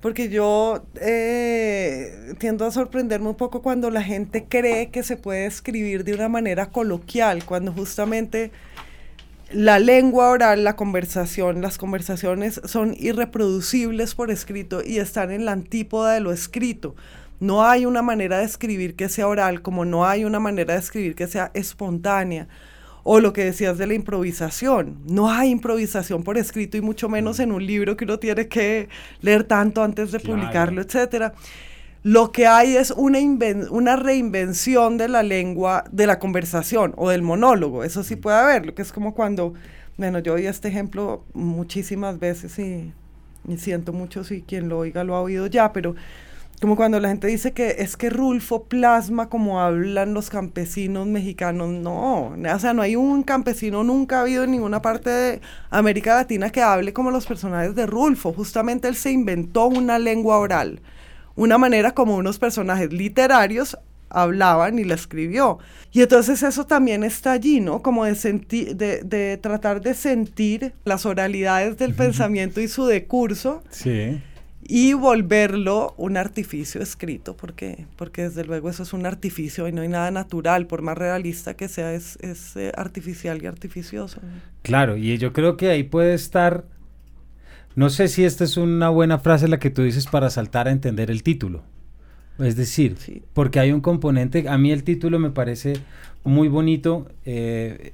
porque 0.00 0.28
yo 0.28 0.84
eh, 1.00 2.34
tiendo 2.38 2.64
a 2.64 2.70
sorprenderme 2.70 3.28
un 3.28 3.34
poco 3.34 3.62
cuando 3.62 3.90
la 3.90 4.02
gente 4.02 4.46
cree 4.48 4.90
que 4.90 5.02
se 5.02 5.16
puede 5.16 5.46
escribir 5.46 6.04
de 6.04 6.14
una 6.14 6.28
manera 6.28 6.70
coloquial, 6.70 7.44
cuando 7.44 7.72
justamente 7.72 8.50
la 9.52 9.78
lengua 9.78 10.30
oral, 10.30 10.62
la 10.62 10.76
conversación, 10.76 11.60
las 11.60 11.76
conversaciones 11.76 12.60
son 12.64 12.94
irreproducibles 12.98 14.14
por 14.14 14.30
escrito 14.30 14.80
y 14.84 14.98
están 14.98 15.30
en 15.30 15.44
la 15.44 15.52
antípoda 15.52 16.14
de 16.14 16.20
lo 16.20 16.32
escrito. 16.32 16.94
No 17.40 17.64
hay 17.64 17.86
una 17.86 18.02
manera 18.02 18.38
de 18.38 18.44
escribir 18.44 18.94
que 18.94 19.08
sea 19.08 19.26
oral, 19.26 19.62
como 19.62 19.84
no 19.84 20.06
hay 20.06 20.24
una 20.24 20.38
manera 20.38 20.74
de 20.74 20.80
escribir 20.80 21.14
que 21.14 21.26
sea 21.26 21.50
espontánea. 21.54 22.48
O 23.02 23.18
lo 23.18 23.32
que 23.32 23.46
decías 23.46 23.78
de 23.78 23.86
la 23.86 23.94
improvisación. 23.94 24.98
No 25.06 25.30
hay 25.30 25.48
improvisación 25.48 26.22
por 26.22 26.36
escrito 26.36 26.76
y 26.76 26.82
mucho 26.82 27.08
menos 27.08 27.38
mm. 27.38 27.42
en 27.42 27.52
un 27.52 27.66
libro 27.66 27.96
que 27.96 28.04
uno 28.04 28.18
tiene 28.18 28.46
que 28.46 28.90
leer 29.22 29.44
tanto 29.44 29.82
antes 29.82 30.12
de 30.12 30.20
publicarlo, 30.20 30.82
etcétera. 30.82 31.32
Lo 32.02 32.32
que 32.32 32.46
hay 32.46 32.76
es 32.76 32.92
una, 32.92 33.18
una 33.70 33.96
reinvención 33.96 34.96
de 34.96 35.08
la 35.08 35.22
lengua, 35.22 35.84
de 35.92 36.06
la 36.06 36.18
conversación 36.18 36.94
o 36.96 37.10
del 37.10 37.20
monólogo. 37.20 37.84
Eso 37.84 38.02
sí 38.02 38.16
puede 38.16 38.38
haber, 38.38 38.64
lo 38.64 38.74
que 38.74 38.80
es 38.80 38.90
como 38.90 39.14
cuando, 39.14 39.52
bueno, 39.98 40.18
yo 40.18 40.34
oí 40.34 40.46
este 40.46 40.68
ejemplo 40.68 41.24
muchísimas 41.34 42.18
veces 42.18 42.58
y, 42.58 42.92
siento 43.58 43.92
mucho 43.92 44.24
si 44.24 44.42
quien 44.42 44.68
lo 44.68 44.78
oiga 44.78 45.04
lo 45.04 45.14
ha 45.14 45.20
oído 45.20 45.46
ya, 45.46 45.72
pero 45.72 45.94
como 46.60 46.76
cuando 46.76 47.00
la 47.00 47.08
gente 47.08 47.26
dice 47.26 47.52
que 47.52 47.76
es 47.78 47.96
que 47.96 48.10
Rulfo 48.10 48.64
plasma 48.64 49.28
como 49.28 49.60
hablan 49.60 50.14
los 50.14 50.30
campesinos 50.30 51.06
mexicanos. 51.06 51.68
No, 51.68 52.28
o 52.28 52.58
sea, 52.58 52.72
no 52.72 52.82
hay 52.82 52.96
un 52.96 53.22
campesino 53.24 53.84
nunca 53.84 54.18
ha 54.18 54.22
habido 54.22 54.44
en 54.44 54.52
ninguna 54.52 54.80
parte 54.80 55.10
de 55.10 55.40
América 55.70 56.14
Latina 56.14 56.50
que 56.50 56.62
hable 56.62 56.92
como 56.94 57.10
los 57.10 57.26
personajes 57.26 57.74
de 57.74 57.86
Rulfo. 57.86 58.32
Justamente 58.32 58.88
él 58.88 58.94
se 58.94 59.10
inventó 59.10 59.66
una 59.66 59.98
lengua 59.98 60.38
oral 60.38 60.80
una 61.36 61.58
manera 61.58 61.92
como 61.92 62.16
unos 62.16 62.38
personajes 62.38 62.92
literarios 62.92 63.76
hablaban 64.10 64.78
y 64.78 64.84
la 64.84 64.94
escribió. 64.94 65.58
Y 65.92 66.02
entonces 66.02 66.42
eso 66.42 66.66
también 66.66 67.02
está 67.04 67.32
allí, 67.32 67.60
¿no? 67.60 67.80
Como 67.80 68.04
de, 68.04 68.14
sentir, 68.14 68.76
de, 68.76 69.38
tratar 69.40 69.80
de 69.80 69.94
sentir 69.94 70.74
las 70.84 71.06
oralidades 71.06 71.78
del 71.78 71.94
pensamiento 71.94 72.60
y 72.60 72.68
su 72.68 72.86
decurso. 72.86 73.62
Sí. 73.70 74.20
Y 74.62 74.92
volverlo 74.92 75.94
un 75.96 76.16
artificio 76.16 76.80
escrito, 76.80 77.36
porque, 77.36 77.86
porque 77.96 78.22
desde 78.22 78.44
luego 78.44 78.70
eso 78.70 78.84
es 78.84 78.92
un 78.92 79.04
artificio 79.04 79.66
y 79.66 79.72
no 79.72 79.82
hay 79.82 79.88
nada 79.88 80.12
natural, 80.12 80.66
por 80.66 80.82
más 80.82 80.96
realista 80.96 81.54
que 81.54 81.66
sea, 81.66 81.92
es, 81.92 82.18
es 82.20 82.54
eh, 82.56 82.70
artificial 82.76 83.42
y 83.42 83.46
artificioso. 83.46 84.20
Claro, 84.62 84.96
y 84.96 85.18
yo 85.18 85.32
creo 85.32 85.56
que 85.56 85.70
ahí 85.70 85.82
puede 85.82 86.14
estar 86.14 86.66
no 87.74 87.90
sé 87.90 88.08
si 88.08 88.24
esta 88.24 88.44
es 88.44 88.56
una 88.56 88.88
buena 88.88 89.18
frase 89.18 89.48
la 89.48 89.58
que 89.58 89.70
tú 89.70 89.82
dices 89.82 90.06
para 90.06 90.30
saltar 90.30 90.68
a 90.68 90.72
entender 90.72 91.10
el 91.10 91.22
título. 91.22 91.62
Es 92.38 92.56
decir, 92.56 92.96
porque 93.34 93.60
hay 93.60 93.70
un 93.70 93.80
componente, 93.80 94.48
a 94.48 94.56
mí 94.56 94.72
el 94.72 94.82
título 94.82 95.18
me 95.18 95.30
parece 95.30 95.74
muy 96.24 96.48
bonito. 96.48 97.08
Eh, 97.24 97.92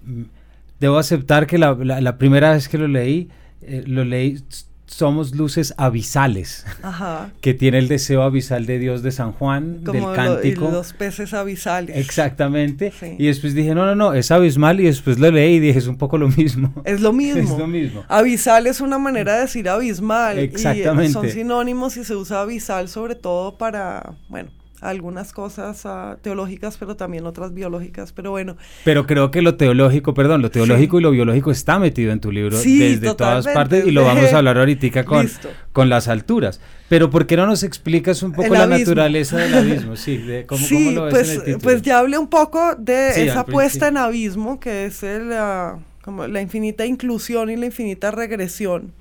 debo 0.79 0.99
aceptar 0.99 1.47
que 1.47 1.59
la, 1.59 2.19
primera 2.19 2.53
vez 2.53 2.69
que 2.69 2.79
lo 2.79 2.87
leí, 2.87 3.29
eh, 3.63 3.83
lo 3.87 4.05
leí 4.05 4.43
somos 4.87 5.35
luces 5.35 5.75
abisales, 5.77 6.65
que 7.41 7.55
tiene 7.55 7.79
el 7.79 7.89
deseo 7.89 8.23
abisal 8.23 8.67
de 8.67 8.79
Dios 8.79 9.03
de 9.03 9.11
San 9.11 9.33
Juan, 9.33 9.83
del 9.85 10.05
cántico. 10.15 10.69
y 10.69 10.73
los 10.73 10.93
peces 10.93 11.35
abisales. 11.35 11.97
Exactamente. 11.97 12.93
Y 13.19 13.27
después 13.27 13.55
dije, 13.55 13.75
no, 13.75 13.85
no, 13.85 13.95
no, 13.95 14.15
es 14.15 14.31
abismal 14.31 14.81
y 14.81 14.85
después 14.85 15.19
lo 15.19 15.31
leí 15.31 15.57
y 15.57 15.61
dije, 15.61 15.79
es 15.79 15.87
un 15.87 15.99
poco 15.99 16.19
lo 16.19 16.29
mismo. 16.29 16.73
Es 16.85 17.01
lo 17.01 17.13
mismo. 17.13 17.43
es 17.43 17.59
lo 17.59 17.67
mismo. 17.67 18.05
Abisal 18.09 18.67
es 18.67 18.81
una 18.81 18.99
manera 18.99 19.35
de 19.35 19.41
decir 19.43 19.69
abismal. 19.69 20.39
Exactamente. 20.39 21.11
Y 21.11 21.13
son 21.13 21.29
sinónimos 21.29 21.97
y 21.97 22.05
se 22.05 22.15
usa 22.15 22.43
abisal 22.43 22.89
sobre 22.89 23.17
todo 23.17 23.59
para, 23.59 24.15
bueno, 24.29 24.51
algunas 24.89 25.33
cosas 25.33 25.85
ah, 25.85 26.17
teológicas, 26.23 26.77
pero 26.79 26.97
también 26.97 27.27
otras 27.27 27.53
biológicas, 27.53 28.13
pero 28.13 28.31
bueno. 28.31 28.57
Pero 28.85 29.07
creo 29.07 29.31
que 29.31 29.43
lo 29.43 29.57
teológico, 29.57 30.15
perdón, 30.15 30.43
lo 30.43 30.51
teológico 30.51 30.99
y 30.99 31.03
lo 31.03 31.11
biológico 31.11 31.51
está 31.51 31.79
metido 31.79 32.13
en 32.13 32.21
tu 32.21 32.33
libro 32.33 32.59
desde 32.59 33.15
todas 33.15 33.47
partes 33.47 33.87
y 33.87 33.91
lo 33.91 34.05
vamos 34.05 34.33
a 34.33 34.39
hablar 34.39 34.59
ahorita 34.59 35.05
con, 35.05 35.29
con 35.73 35.89
las 35.89 36.09
alturas. 36.09 36.61
Pero 36.89 37.11
¿por 37.11 37.27
qué 37.27 37.37
no 37.37 37.47
nos 37.47 37.63
explicas 37.63 38.23
un 38.23 38.33
poco 38.33 38.55
la 38.55 38.67
naturaleza 38.67 39.39
del 39.39 39.55
abismo? 39.55 39.97
Sí, 39.97 40.19
de 40.19 40.47
cómo, 40.47 40.65
lo 40.93 41.05
ves 41.05 41.13
pues, 41.13 41.29
en 41.29 41.35
el 41.35 41.45
título? 41.45 41.59
pues 41.63 41.83
ya 41.83 41.99
hablé 41.99 42.19
un 42.19 42.29
poco 42.29 42.75
de 42.77 43.25
esa 43.25 43.45
puesta 43.45 43.89
en 43.89 43.97
abismo, 43.97 44.61
que 44.61 44.87
es 44.87 45.03
el, 45.03 45.33
ah, 45.33 45.79
como 46.03 46.27
la 46.27 46.41
infinita 46.41 46.87
inclusión 46.87 47.51
y 47.51 47.57
la 47.57 47.67
infinita 47.67 48.11
regresión 48.11 48.93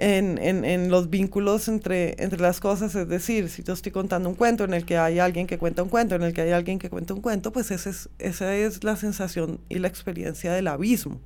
en, 0.00 0.38
en, 0.38 0.64
en, 0.64 0.90
los 0.90 1.10
vínculos 1.10 1.68
entre, 1.68 2.22
entre 2.22 2.40
las 2.40 2.58
cosas. 2.58 2.94
Es 2.94 3.08
decir, 3.08 3.48
si 3.50 3.62
yo 3.62 3.74
estoy 3.74 3.92
contando 3.92 4.28
un 4.28 4.34
cuento 4.34 4.64
en 4.64 4.74
el 4.74 4.84
que 4.84 4.96
hay 4.96 5.18
alguien 5.18 5.46
que 5.46 5.58
cuenta 5.58 5.82
un 5.82 5.90
cuento, 5.90 6.14
en 6.14 6.22
el 6.22 6.32
que 6.32 6.40
hay 6.40 6.50
alguien 6.52 6.78
que 6.78 6.88
cuenta 6.88 7.14
un 7.14 7.20
cuento, 7.20 7.52
pues 7.52 7.70
ese 7.70 7.90
es, 7.90 8.08
esa 8.18 8.56
es 8.56 8.82
la 8.82 8.96
sensación 8.96 9.60
y 9.68 9.78
la 9.78 9.88
experiencia 9.88 10.52
del 10.52 10.68
abismo. 10.68 11.20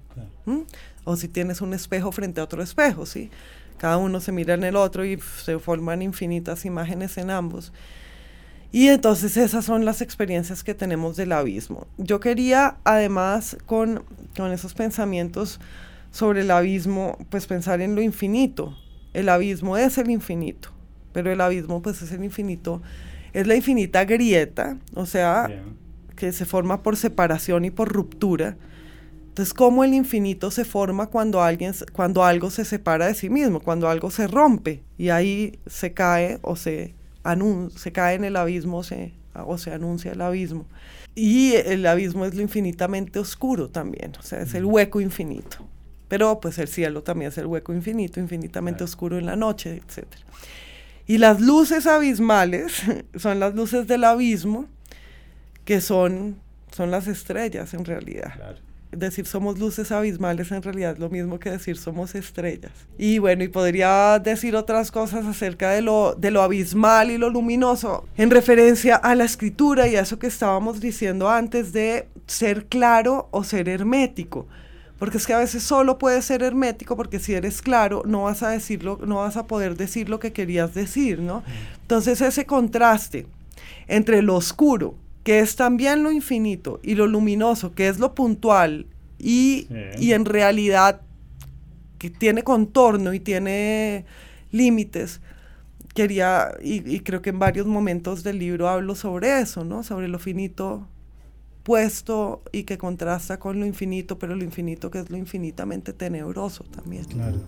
O 1.05 1.17
si 1.17 1.29
tienes 1.29 1.61
un 1.61 1.73
espejo 1.73 2.11
frente 2.13 2.41
a 2.41 2.45
otro 2.45 2.63
espejo, 2.63 3.07
¿sí? 3.07 3.31
Cada 3.79 3.97
uno 3.97 4.21
se 4.21 4.33
mira 4.33 4.55
en 4.55 4.65
el 4.65 4.77
otro 4.77 5.05
y 5.05 5.19
se 5.45 5.59
forman 5.59 6.03
infinitas 6.03 6.65
imágenes 6.65 7.17
en 7.19 7.31
ambos. 7.31 7.73
Y 8.73 8.89
entonces 8.89 9.37
esas 9.37 9.65
son 9.65 9.85
las 9.85 10.01
experiencias 10.01 10.65
que 10.65 10.75
tenemos 10.75 11.17
del 11.17 11.31
abismo. 11.31 11.87
Yo 11.97 12.19
quería, 12.19 12.79
además, 12.83 13.57
con, 13.67 14.03
con 14.37 14.51
esos 14.51 14.75
pensamientos, 14.75 15.61
sobre 16.15 16.43
el 16.43 16.51
abismo, 16.53 17.19
pues 17.29 17.49
pensar 17.49 17.81
en 17.81 17.97
lo 17.97 18.01
infinito. 18.01 18.79
El 19.15 19.29
abismo 19.29 19.77
es 19.77 19.99
el 19.99 20.11
infinito, 20.11 20.69
pero 21.13 21.33
el 21.33 21.41
abismo 21.41 21.83
pues 21.83 22.03
es 22.03 22.13
el 22.13 22.23
infinito, 22.23 22.83
es 23.33 23.49
la 23.49 23.57
infinita 23.57 24.05
grieta, 24.05 24.79
o 24.95 25.07
sea, 25.07 25.51
que 26.15 26.31
se 26.31 26.45
forma 26.45 26.85
por 26.85 26.97
separación 26.97 27.65
y 27.65 27.73
por 27.73 27.93
ruptura. 27.93 28.57
Entonces, 29.27 29.53
¿cómo 29.53 29.83
el 29.83 29.93
infinito 29.93 30.53
se 30.53 30.65
forma 30.65 31.09
cuando, 31.09 31.43
alguien, 31.43 31.75
cuando 31.93 32.23
algo 32.25 32.49
se 32.49 32.65
separa 32.65 33.07
de 33.07 33.15
sí 33.15 33.29
mismo, 33.29 33.59
cuando 33.59 33.89
algo 33.89 34.13
se 34.13 34.29
rompe 34.29 34.85
y 34.97 35.09
ahí 35.09 35.59
se 35.67 35.95
cae 35.95 36.39
o 36.43 36.55
se, 36.55 36.95
se 37.75 37.91
cae 37.91 38.15
en 38.15 38.23
el 38.23 38.37
abismo 38.37 38.85
se, 38.85 39.15
o 39.35 39.59
se 39.59 39.73
anuncia 39.73 40.13
el 40.13 40.21
abismo? 40.21 40.67
Y 41.17 41.55
el 41.55 41.85
abismo 41.87 42.25
es 42.25 42.37
lo 42.37 42.43
infinitamente 42.43 43.19
oscuro 43.19 43.69
también, 43.69 44.13
o 44.17 44.23
sea, 44.23 44.43
es 44.43 44.55
el 44.55 44.65
hueco 44.65 45.01
infinito. 45.01 45.74
Pero 46.09 46.41
pues 46.41 46.59
el 46.59 46.69
cielo 46.69 47.03
también 47.03 47.31
es 47.31 47.39
el 47.39 47.47
hueco 47.47 47.73
infinito, 47.73 48.21
infinitamente 48.21 48.85
oscuro 48.85 49.19
en 49.19 49.27
la 49.27 49.37
noche, 49.37 49.77
etc. 49.77 50.07
Y 51.07 51.19
las 51.19 51.41
luces 51.41 51.87
abismales 51.87 52.83
son 53.17 53.41
las 53.41 53.55
luces 53.55 53.87
del 53.87 54.05
abismo, 54.05 54.67
que 55.65 55.81
son, 55.81 56.37
son 56.73 56.91
las 56.91 57.07
estrellas 57.07 57.75
en 57.75 57.85
realidad. 57.85 58.33
Decir 58.91 59.27
somos 59.27 59.59
luces 59.59 59.91
abismales 59.91 60.53
en 60.53 60.63
realidad 60.63 60.93
es 60.93 60.99
lo 61.01 61.11
mismo 61.11 61.41
que 61.41 61.51
decir 61.51 61.77
somos 61.77 62.15
estrellas. 62.15 62.71
Y 62.97 63.19
bueno, 63.19 63.43
y 63.43 63.49
podría 63.49 64.21
decir 64.21 64.55
otras 64.55 64.93
cosas 64.93 65.27
acerca 65.27 65.71
de 65.71 65.83
lo, 65.83 66.15
de 66.15 66.31
lo 66.31 66.43
abismal 66.43 67.11
y 67.11 67.19
lo 67.19 67.29
luminoso 67.29 68.07
en 68.17 68.31
referencia 68.31 68.95
a 68.95 69.17
la 69.17 69.25
escritura 69.25 69.89
y 69.89 69.97
a 69.97 70.03
eso 70.03 70.21
que 70.21 70.29
estábamos 70.29 70.81
diciendo 70.81 71.29
antes 71.29 71.73
de 71.73 72.07
ser 72.27 72.67
claro 72.67 73.29
o 73.33 73.43
ser 73.43 73.69
hermético 73.69 74.47
porque 74.99 75.19
es 75.19 75.27
que 75.27 75.35
a 75.35 75.39
veces 75.39 75.63
solo 75.63 75.99
puedes 75.99 76.25
ser 76.25 76.43
hermético 76.43 76.97
porque 76.97 77.19
si 77.19 77.35
eres 77.35 77.63
claro 77.63 78.03
no 78.07 78.25
vas 78.25 78.43
a 78.43 78.51
decirlo, 78.51 78.99
no 79.07 79.17
vas 79.17 79.37
a 79.37 79.47
poder 79.47 79.77
decir 79.77 80.09
lo 80.09 80.21
que 80.21 80.33
querías 80.33 80.75
decir, 80.75 81.19
¿no? 81.21 81.43
Entonces 81.83 82.21
ese 82.21 82.47
contraste 82.47 83.27
entre 83.89 84.23
lo 84.23 84.37
oscuro, 84.37 84.95
que 85.23 85.41
es 85.41 85.57
también 85.57 86.03
lo 86.03 86.11
infinito, 86.11 86.81
y 86.83 86.95
lo 86.95 87.07
luminoso, 87.07 87.75
que 87.75 87.89
es 87.89 87.99
lo 87.99 88.15
puntual, 88.15 88.87
y, 89.19 89.67
en 89.71 90.25
realidad 90.25 91.01
que 91.99 92.11
tiene 92.11 92.43
contorno 92.43 93.15
y 93.15 93.21
tiene 93.21 94.05
límites, 94.53 95.21
quería, 95.95 96.53
y, 96.63 96.95
y, 96.95 97.01
creo 97.01 97.23
que 97.23 97.31
en 97.31 97.39
varios 97.39 97.67
momentos 97.67 98.23
del 98.23 98.39
libro 98.39 98.69
hablo 98.69 98.95
sobre 98.95 99.41
eso, 99.41 99.65
¿no? 99.65 99.83
Sobre 99.83 100.09
lo 100.09 100.19
finito 100.19 100.87
puesto 101.65 102.43
y 102.53 102.65
que 102.65 102.79
contrasta 102.79 103.39
con 103.39 103.59
lo 103.59 103.67
infinito, 103.67 104.19
pero 104.19 104.37
lo 104.37 104.45
infinito 104.45 104.91
que 104.91 105.01
es 105.01 105.11
lo 105.11 105.17
infinitamente 105.17 105.93
tenebroso 105.93 106.65
también. 106.65 107.05
Claro. 107.07 107.39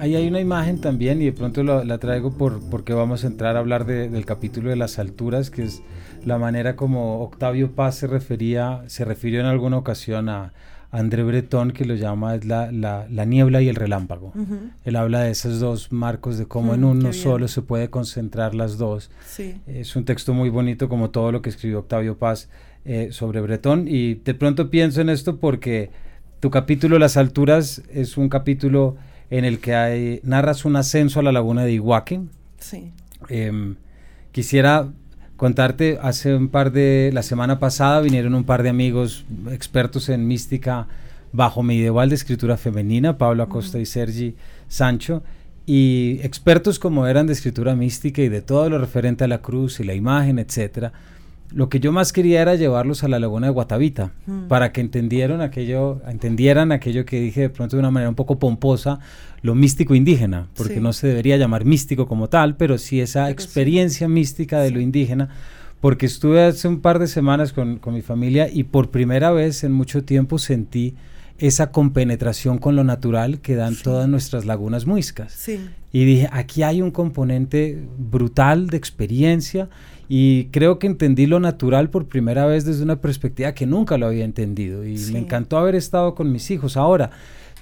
Ahí 0.00 0.14
hay 0.14 0.28
una 0.28 0.40
imagen 0.40 0.80
también 0.80 1.22
y 1.22 1.26
de 1.26 1.32
pronto 1.32 1.62
la 1.62 1.98
traigo 1.98 2.32
por, 2.32 2.60
porque 2.70 2.92
vamos 2.92 3.24
a 3.24 3.28
entrar 3.28 3.56
a 3.56 3.60
hablar 3.60 3.84
del 3.84 4.24
capítulo 4.24 4.70
de 4.70 4.76
las 4.76 4.98
alturas, 4.98 5.50
que 5.50 5.62
es 5.62 5.82
la 6.24 6.38
manera 6.38 6.76
como 6.76 7.20
Octavio 7.22 7.72
Paz 7.72 7.96
se 7.96 8.06
refería, 8.06 8.82
se 8.86 9.04
refirió 9.04 9.40
en 9.40 9.46
alguna 9.46 9.76
ocasión 9.76 10.28
a, 10.28 10.52
André 10.90 11.22
Breton, 11.22 11.72
que 11.72 11.84
lo 11.84 11.94
llama 11.94 12.34
es 12.34 12.46
la, 12.46 12.72
la, 12.72 13.24
niebla 13.26 13.60
y 13.60 13.68
el 13.68 13.76
relámpago. 13.76 14.32
Él 14.84 14.96
habla 14.96 15.20
de 15.20 15.32
esos 15.32 15.60
dos 15.60 15.92
marcos, 15.92 16.38
de 16.38 16.46
cómo 16.46 16.74
en 16.74 16.80
mm, 16.80 16.90
uno 16.90 17.12
solo 17.12 17.46
se 17.48 17.60
puede 17.60 17.90
concentrar 17.90 18.54
las 18.54 18.78
dos. 18.78 19.10
Es 19.66 19.96
un 19.96 20.04
texto 20.04 20.32
muy 20.32 20.48
bonito, 20.48 20.88
como 20.88 21.10
todo 21.10 21.30
lo 21.30 21.42
que 21.42 21.50
escribió 21.50 21.80
Octavio 21.80 22.16
Paz 22.16 22.48
eh, 22.86 23.08
sobre 23.12 23.42
Breton. 23.42 23.86
Y 23.86 24.14
de 24.14 24.32
pronto 24.32 24.70
pienso 24.70 25.02
en 25.02 25.10
esto 25.10 25.36
porque 25.36 25.90
tu 26.40 26.50
capítulo 26.50 26.98
Las 26.98 27.18
Alturas 27.18 27.82
es 27.92 28.16
un 28.16 28.30
capítulo 28.30 28.96
en 29.28 29.44
el 29.44 29.58
que 29.58 29.74
hay, 29.74 30.20
narras 30.22 30.64
un 30.64 30.76
ascenso 30.76 31.20
a 31.20 31.22
la 31.22 31.32
laguna 31.32 31.64
de 31.64 31.72
Iguaque. 31.72 32.22
Sí. 32.58 32.92
Em, 33.28 33.76
quisiera 34.32 34.90
contarte, 35.38 35.98
hace 36.02 36.34
un 36.34 36.48
par 36.48 36.72
de, 36.72 37.10
la 37.14 37.22
semana 37.22 37.58
pasada 37.58 38.00
vinieron 38.00 38.34
un 38.34 38.44
par 38.44 38.62
de 38.62 38.68
amigos 38.68 39.24
expertos 39.50 40.08
en 40.10 40.26
mística 40.26 40.88
bajo 41.32 41.62
medieval 41.62 42.08
de 42.08 42.16
escritura 42.16 42.56
femenina, 42.56 43.16
Pablo 43.16 43.44
Acosta 43.44 43.78
y 43.78 43.86
Sergi 43.86 44.34
Sancho, 44.66 45.22
y 45.64 46.18
expertos 46.22 46.80
como 46.80 47.06
eran 47.06 47.28
de 47.28 47.34
escritura 47.34 47.76
mística 47.76 48.20
y 48.20 48.28
de 48.28 48.42
todo 48.42 48.68
lo 48.68 48.78
referente 48.78 49.24
a 49.24 49.28
la 49.28 49.38
cruz 49.38 49.78
y 49.78 49.84
la 49.84 49.94
imagen, 49.94 50.38
etcétera 50.40 50.92
lo 51.52 51.68
que 51.68 51.80
yo 51.80 51.92
más 51.92 52.12
quería 52.12 52.42
era 52.42 52.54
llevarlos 52.54 53.04
a 53.04 53.08
la 53.08 53.18
laguna 53.18 53.46
de 53.46 53.52
Guatavita 53.52 54.12
mm. 54.26 54.48
para 54.48 54.72
que 54.72 54.80
entendieran 54.80 55.40
aquello, 55.40 56.00
entendieran 56.06 56.72
aquello 56.72 57.04
que 57.04 57.20
dije 57.20 57.42
de 57.42 57.50
pronto 57.50 57.76
de 57.76 57.80
una 57.80 57.90
manera 57.90 58.08
un 58.08 58.14
poco 58.14 58.38
pomposa, 58.38 59.00
lo 59.42 59.54
místico 59.54 59.94
indígena, 59.94 60.48
porque 60.56 60.80
no 60.80 60.92
se 60.92 61.06
debería 61.06 61.36
llamar 61.36 61.64
místico 61.64 62.06
como 62.06 62.28
tal, 62.28 62.56
pero 62.56 62.76
sí 62.76 63.00
esa 63.00 63.30
experiencia 63.30 64.08
mística 64.08 64.60
de 64.60 64.70
lo 64.70 64.80
indígena, 64.80 65.28
porque 65.80 66.06
estuve 66.06 66.44
hace 66.44 66.68
un 66.68 66.80
par 66.80 66.98
de 66.98 67.06
semanas 67.06 67.52
con, 67.52 67.78
con 67.78 67.94
mi 67.94 68.02
familia 68.02 68.48
y 68.52 68.64
por 68.64 68.90
primera 68.90 69.30
vez 69.30 69.64
en 69.64 69.72
mucho 69.72 70.04
tiempo 70.04 70.38
sentí 70.38 70.94
esa 71.38 71.70
compenetración 71.70 72.58
con 72.58 72.74
lo 72.74 72.84
natural 72.84 73.40
que 73.40 73.54
dan 73.54 73.76
todas 73.76 74.08
nuestras 74.08 74.44
lagunas 74.44 74.86
muiscas. 74.86 75.48
Y 75.92 76.04
dije, 76.04 76.28
aquí 76.32 76.62
hay 76.62 76.82
un 76.82 76.90
componente 76.90 77.80
brutal 77.96 78.68
de 78.68 78.76
experiencia 78.76 79.68
y 80.08 80.46
creo 80.46 80.78
que 80.78 80.86
entendí 80.86 81.26
lo 81.26 81.38
natural 81.38 81.90
por 81.90 82.06
primera 82.06 82.46
vez 82.46 82.64
desde 82.64 82.82
una 82.82 83.00
perspectiva 83.00 83.52
que 83.52 83.66
nunca 83.66 83.98
lo 83.98 84.06
había 84.06 84.24
entendido 84.24 84.86
y 84.86 84.96
me 85.12 85.18
encantó 85.18 85.58
haber 85.58 85.74
estado 85.74 86.14
con 86.14 86.32
mis 86.32 86.50
hijos. 86.50 86.76
Ahora, 86.76 87.10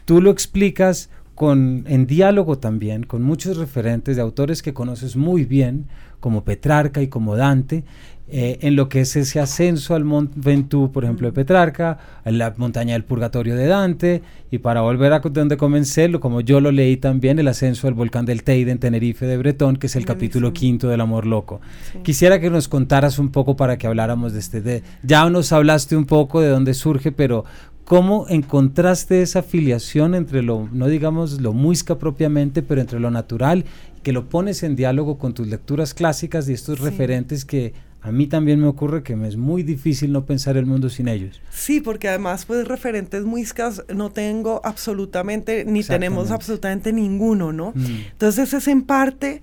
tú 0.04 0.22
lo 0.22 0.30
explicas 0.30 1.10
con, 1.34 1.84
en 1.88 2.06
diálogo 2.06 2.58
también 2.58 3.02
con 3.02 3.22
muchos 3.22 3.56
referentes 3.56 4.16
de 4.16 4.22
autores 4.22 4.62
que 4.62 4.72
conoces 4.72 5.16
muy 5.16 5.44
bien, 5.44 5.86
como 6.20 6.44
Petrarca 6.44 7.02
y 7.02 7.08
como 7.08 7.36
Dante, 7.36 7.84
eh, 8.28 8.58
en 8.62 8.74
lo 8.74 8.88
que 8.88 9.02
es 9.02 9.14
ese 9.14 9.38
ascenso 9.38 9.94
al 9.94 10.04
Mont 10.04 10.32
Ventoux, 10.34 10.90
por 10.92 11.04
ejemplo, 11.04 11.28
de 11.28 11.32
Petrarca, 11.32 11.98
a 12.24 12.30
la 12.32 12.52
montaña 12.56 12.94
del 12.94 13.04
Purgatorio 13.04 13.54
de 13.54 13.66
Dante, 13.66 14.22
y 14.50 14.58
para 14.58 14.80
volver 14.80 15.12
a 15.12 15.20
donde 15.20 15.56
comencé, 15.56 16.10
como 16.18 16.40
yo 16.40 16.60
lo 16.60 16.72
leí 16.72 16.96
también, 16.96 17.38
el 17.38 17.46
ascenso 17.46 17.86
al 17.86 17.94
volcán 17.94 18.26
del 18.26 18.42
Teide 18.42 18.72
en 18.72 18.78
Tenerife 18.78 19.26
de 19.26 19.36
Bretón, 19.36 19.76
que 19.76 19.86
es 19.86 19.94
el 19.94 20.04
capítulo 20.04 20.52
quinto 20.52 20.88
del 20.88 21.00
Amor 21.00 21.24
Loco. 21.24 21.60
Quisiera 22.02 22.40
que 22.40 22.50
nos 22.50 22.66
contaras 22.68 23.18
un 23.18 23.30
poco 23.30 23.56
para 23.56 23.78
que 23.78 23.86
habláramos 23.86 24.32
de 24.32 24.40
este. 24.40 24.60
De, 24.60 24.82
ya 25.02 25.28
nos 25.30 25.52
hablaste 25.52 25.96
un 25.96 26.06
poco 26.06 26.40
de 26.40 26.48
dónde 26.48 26.74
surge, 26.74 27.12
pero 27.12 27.44
¿Cómo 27.86 28.26
encontraste 28.28 29.22
esa 29.22 29.38
afiliación 29.38 30.16
entre 30.16 30.42
lo, 30.42 30.68
no 30.72 30.88
digamos 30.88 31.40
lo 31.40 31.52
muisca 31.52 31.98
propiamente, 32.00 32.60
pero 32.60 32.80
entre 32.80 32.98
lo 32.98 33.12
natural, 33.12 33.64
que 34.02 34.12
lo 34.12 34.28
pones 34.28 34.64
en 34.64 34.74
diálogo 34.74 35.18
con 35.18 35.34
tus 35.34 35.46
lecturas 35.46 35.94
clásicas 35.94 36.48
y 36.48 36.52
estos 36.52 36.80
referentes 36.80 37.44
que 37.44 37.74
a 38.06 38.12
mí 38.12 38.28
también 38.28 38.60
me 38.60 38.68
ocurre 38.68 39.02
que 39.02 39.16
me 39.16 39.26
es 39.26 39.36
muy 39.36 39.64
difícil 39.64 40.12
no 40.12 40.24
pensar 40.24 40.56
el 40.56 40.64
mundo 40.64 40.88
sin 40.88 41.08
ellos. 41.08 41.40
Sí, 41.50 41.80
porque 41.80 42.08
además, 42.08 42.44
pues 42.44 42.68
referentes 42.68 43.24
muiscas 43.24 43.82
no 43.92 44.10
tengo 44.10 44.60
absolutamente, 44.62 45.64
ni 45.64 45.82
tenemos 45.82 46.30
absolutamente 46.30 46.92
ninguno, 46.92 47.52
¿no? 47.52 47.72
Mm. 47.74 48.12
Entonces 48.12 48.54
es 48.54 48.68
en 48.68 48.82
parte 48.82 49.42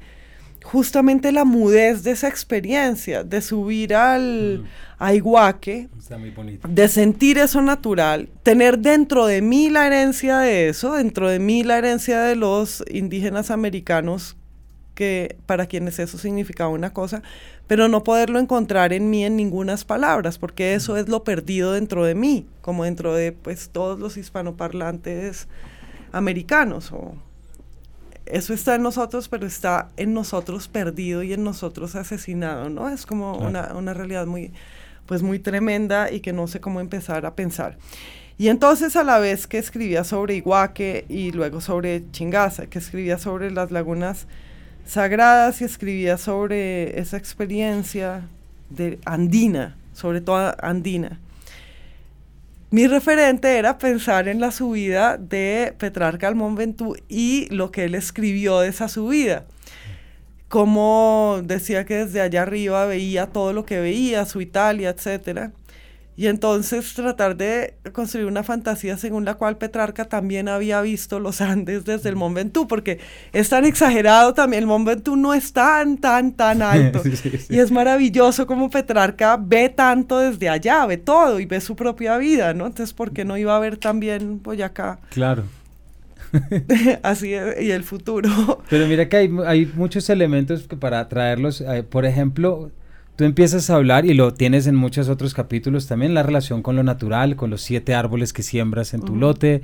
justamente 0.63 1.33
la 1.33 1.43
mudez 1.43 2.03
de 2.03 2.11
esa 2.11 2.29
experiencia, 2.29 3.25
de 3.25 3.41
subir 3.41 3.95
al 3.95 4.63
a 4.97 5.13
Iguaque, 5.13 5.89
de 6.69 6.87
sentir 6.87 7.39
eso 7.39 7.61
natural, 7.61 8.29
tener 8.43 8.79
dentro 8.79 9.25
de 9.25 9.41
mí 9.41 9.69
la 9.69 9.87
herencia 9.87 10.37
de 10.37 10.69
eso, 10.69 10.93
dentro 10.93 11.27
de 11.27 11.39
mí 11.39 11.63
la 11.63 11.79
herencia 11.79 12.21
de 12.21 12.37
los 12.37 12.81
indígenas 12.89 13.51
americanos 13.51 14.37
que 14.95 15.37
para 15.45 15.65
quienes 15.65 15.99
eso 15.99 16.17
significaba 16.17 16.69
una 16.69 16.93
cosa, 16.93 17.23
pero 17.67 17.87
no 17.87 18.03
poderlo 18.03 18.39
encontrar 18.39 18.93
en 18.93 19.09
mí 19.09 19.25
en 19.25 19.35
ningunas 19.35 19.85
palabras, 19.85 20.37
porque 20.37 20.75
eso 20.75 20.97
es 20.97 21.09
lo 21.09 21.23
perdido 21.23 21.73
dentro 21.73 22.05
de 22.05 22.15
mí, 22.15 22.45
como 22.61 22.83
dentro 22.83 23.13
de 23.13 23.31
pues 23.31 23.69
todos 23.69 23.99
los 23.99 24.17
hispanoparlantes 24.17 25.47
americanos 26.11 26.91
o 26.91 27.15
eso 28.25 28.53
está 28.53 28.75
en 28.75 28.83
nosotros, 28.83 29.27
pero 29.27 29.45
está 29.45 29.89
en 29.97 30.13
nosotros 30.13 30.67
perdido 30.67 31.23
y 31.23 31.33
en 31.33 31.43
nosotros 31.43 31.95
asesinado, 31.95 32.69
¿no? 32.69 32.89
Es 32.89 33.05
como 33.05 33.37
una, 33.37 33.73
una, 33.73 33.93
realidad 33.93 34.25
muy, 34.25 34.53
pues 35.05 35.21
muy 35.21 35.39
tremenda 35.39 36.09
y 36.09 36.21
que 36.21 36.31
no 36.31 36.47
sé 36.47 36.61
cómo 36.61 36.79
empezar 36.79 37.25
a 37.25 37.35
pensar. 37.35 37.77
Y 38.37 38.47
entonces 38.47 38.95
a 38.95 39.03
la 39.03 39.19
vez 39.19 39.45
que 39.45 39.57
escribía 39.57 40.03
sobre 40.03 40.35
Iguaque 40.35 41.05
y 41.09 41.31
luego 41.31 41.61
sobre 41.61 42.09
Chingaza, 42.11 42.67
que 42.67 42.79
escribía 42.79 43.17
sobre 43.17 43.51
las 43.51 43.71
lagunas 43.71 44.27
sagradas 44.85 45.61
y 45.61 45.65
escribía 45.65 46.17
sobre 46.17 46.99
esa 46.99 47.17
experiencia 47.17 48.27
de 48.69 48.99
andina, 49.05 49.75
sobre 49.93 50.21
todo 50.21 50.55
andina, 50.61 51.19
mi 52.73 52.87
referente 52.87 53.59
era 53.59 53.77
pensar 53.77 54.27
en 54.27 54.39
la 54.39 54.51
subida 54.51 55.17
de 55.17 55.75
Petrarca 55.77 56.27
al 56.27 56.33
Mont 56.33 56.81
y 57.07 57.47
lo 57.51 57.69
que 57.69 57.83
él 57.83 57.93
escribió 57.93 58.61
de 58.61 58.69
esa 58.69 58.87
subida. 58.87 59.45
Como 60.47 61.41
decía 61.43 61.85
que 61.85 62.05
desde 62.05 62.21
allá 62.21 62.41
arriba 62.41 62.87
veía 62.87 63.27
todo 63.27 63.53
lo 63.53 63.63
que 63.63 63.79
veía, 63.79 64.25
su 64.25 64.41
Italia, 64.41 64.89
etcétera 64.89 65.51
y 66.15 66.27
entonces 66.27 66.93
tratar 66.93 67.35
de 67.35 67.75
construir 67.91 68.27
una 68.27 68.43
fantasía 68.43 68.97
según 68.97 69.25
la 69.25 69.33
cual 69.35 69.57
Petrarca 69.57 70.05
también 70.05 70.47
había 70.47 70.81
visto 70.81 71.19
los 71.19 71.41
Andes 71.41 71.85
desde 71.85 72.09
el 72.09 72.15
Mont 72.15 72.35
Ventoux, 72.35 72.67
porque 72.67 72.99
es 73.31 73.49
tan 73.49 73.65
exagerado 73.65 74.33
también, 74.33 74.63
el 74.63 74.67
Mont 74.67 74.87
Ventoux 74.87 75.17
no 75.17 75.33
es 75.33 75.53
tan, 75.53 75.97
tan, 75.97 76.33
tan 76.33 76.61
alto. 76.61 77.01
Y 77.49 77.59
es 77.59 77.71
maravilloso 77.71 78.45
como 78.45 78.69
Petrarca 78.69 79.37
ve 79.39 79.69
tanto 79.69 80.19
desde 80.19 80.49
allá, 80.49 80.85
ve 80.85 80.97
todo 80.97 81.39
y 81.39 81.45
ve 81.45 81.59
su 81.61 81.75
propia 81.75 82.17
vida, 82.17 82.53
¿no? 82.53 82.67
Entonces, 82.67 82.93
¿por 82.93 83.11
qué 83.11 83.25
no 83.25 83.37
iba 83.37 83.55
a 83.55 83.59
ver 83.59 83.77
también 83.77 84.41
Boyacá? 84.43 84.99
Claro. 85.09 85.43
Así 87.03 87.29
y 87.29 87.71
el 87.71 87.83
futuro. 87.83 88.61
Pero 88.69 88.87
mira 88.87 89.07
que 89.09 89.17
hay, 89.17 89.31
hay 89.45 89.71
muchos 89.75 90.09
elementos 90.09 90.67
que 90.67 90.75
para 90.75 91.07
traerlos, 91.07 91.61
eh, 91.61 91.83
por 91.83 92.05
ejemplo, 92.05 92.71
tú 93.15 93.23
empiezas 93.23 93.69
a 93.69 93.75
hablar 93.75 94.05
y 94.05 94.13
lo 94.13 94.33
tienes 94.33 94.67
en 94.67 94.75
muchos 94.75 95.09
otros 95.09 95.33
capítulos 95.33 95.87
también, 95.87 96.13
la 96.13 96.23
relación 96.23 96.61
con 96.61 96.75
lo 96.75 96.83
natural, 96.83 97.35
con 97.35 97.49
los 97.49 97.61
siete 97.61 97.93
árboles 97.93 98.33
que 98.33 98.43
siembras 98.43 98.93
en 98.93 99.01
tu 99.01 99.15
lote 99.15 99.61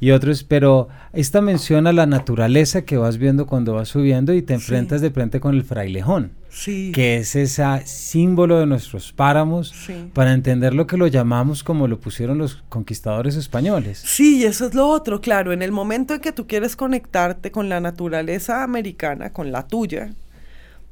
y 0.00 0.12
otros, 0.12 0.44
pero 0.44 0.88
esta 1.12 1.42
menciona 1.42 1.92
la 1.92 2.06
naturaleza 2.06 2.82
que 2.82 2.96
vas 2.96 3.18
viendo 3.18 3.46
cuando 3.46 3.74
vas 3.74 3.88
subiendo 3.88 4.32
y 4.32 4.40
te 4.40 4.54
enfrentas 4.54 5.02
de 5.02 5.10
frente 5.10 5.40
con 5.40 5.54
el 5.54 5.62
frailejón, 5.62 6.32
sí. 6.48 6.90
que 6.94 7.18
es 7.18 7.36
ese 7.36 7.64
símbolo 7.84 8.58
de 8.58 8.66
nuestros 8.66 9.12
páramos 9.12 9.74
para 10.14 10.32
entender 10.32 10.72
lo 10.72 10.86
que 10.86 10.96
lo 10.96 11.06
llamamos 11.06 11.62
como 11.62 11.86
lo 11.86 12.00
pusieron 12.00 12.38
los 12.38 12.62
conquistadores 12.70 13.36
españoles. 13.36 14.02
Sí, 14.02 14.42
eso 14.44 14.66
es 14.66 14.74
lo 14.74 14.88
otro, 14.88 15.20
claro, 15.20 15.52
en 15.52 15.60
el 15.60 15.70
momento 15.70 16.14
en 16.14 16.20
que 16.20 16.32
tú 16.32 16.46
quieres 16.46 16.76
conectarte 16.76 17.50
con 17.50 17.68
la 17.68 17.80
naturaleza 17.80 18.62
americana, 18.62 19.34
con 19.34 19.52
la 19.52 19.68
tuya, 19.68 20.14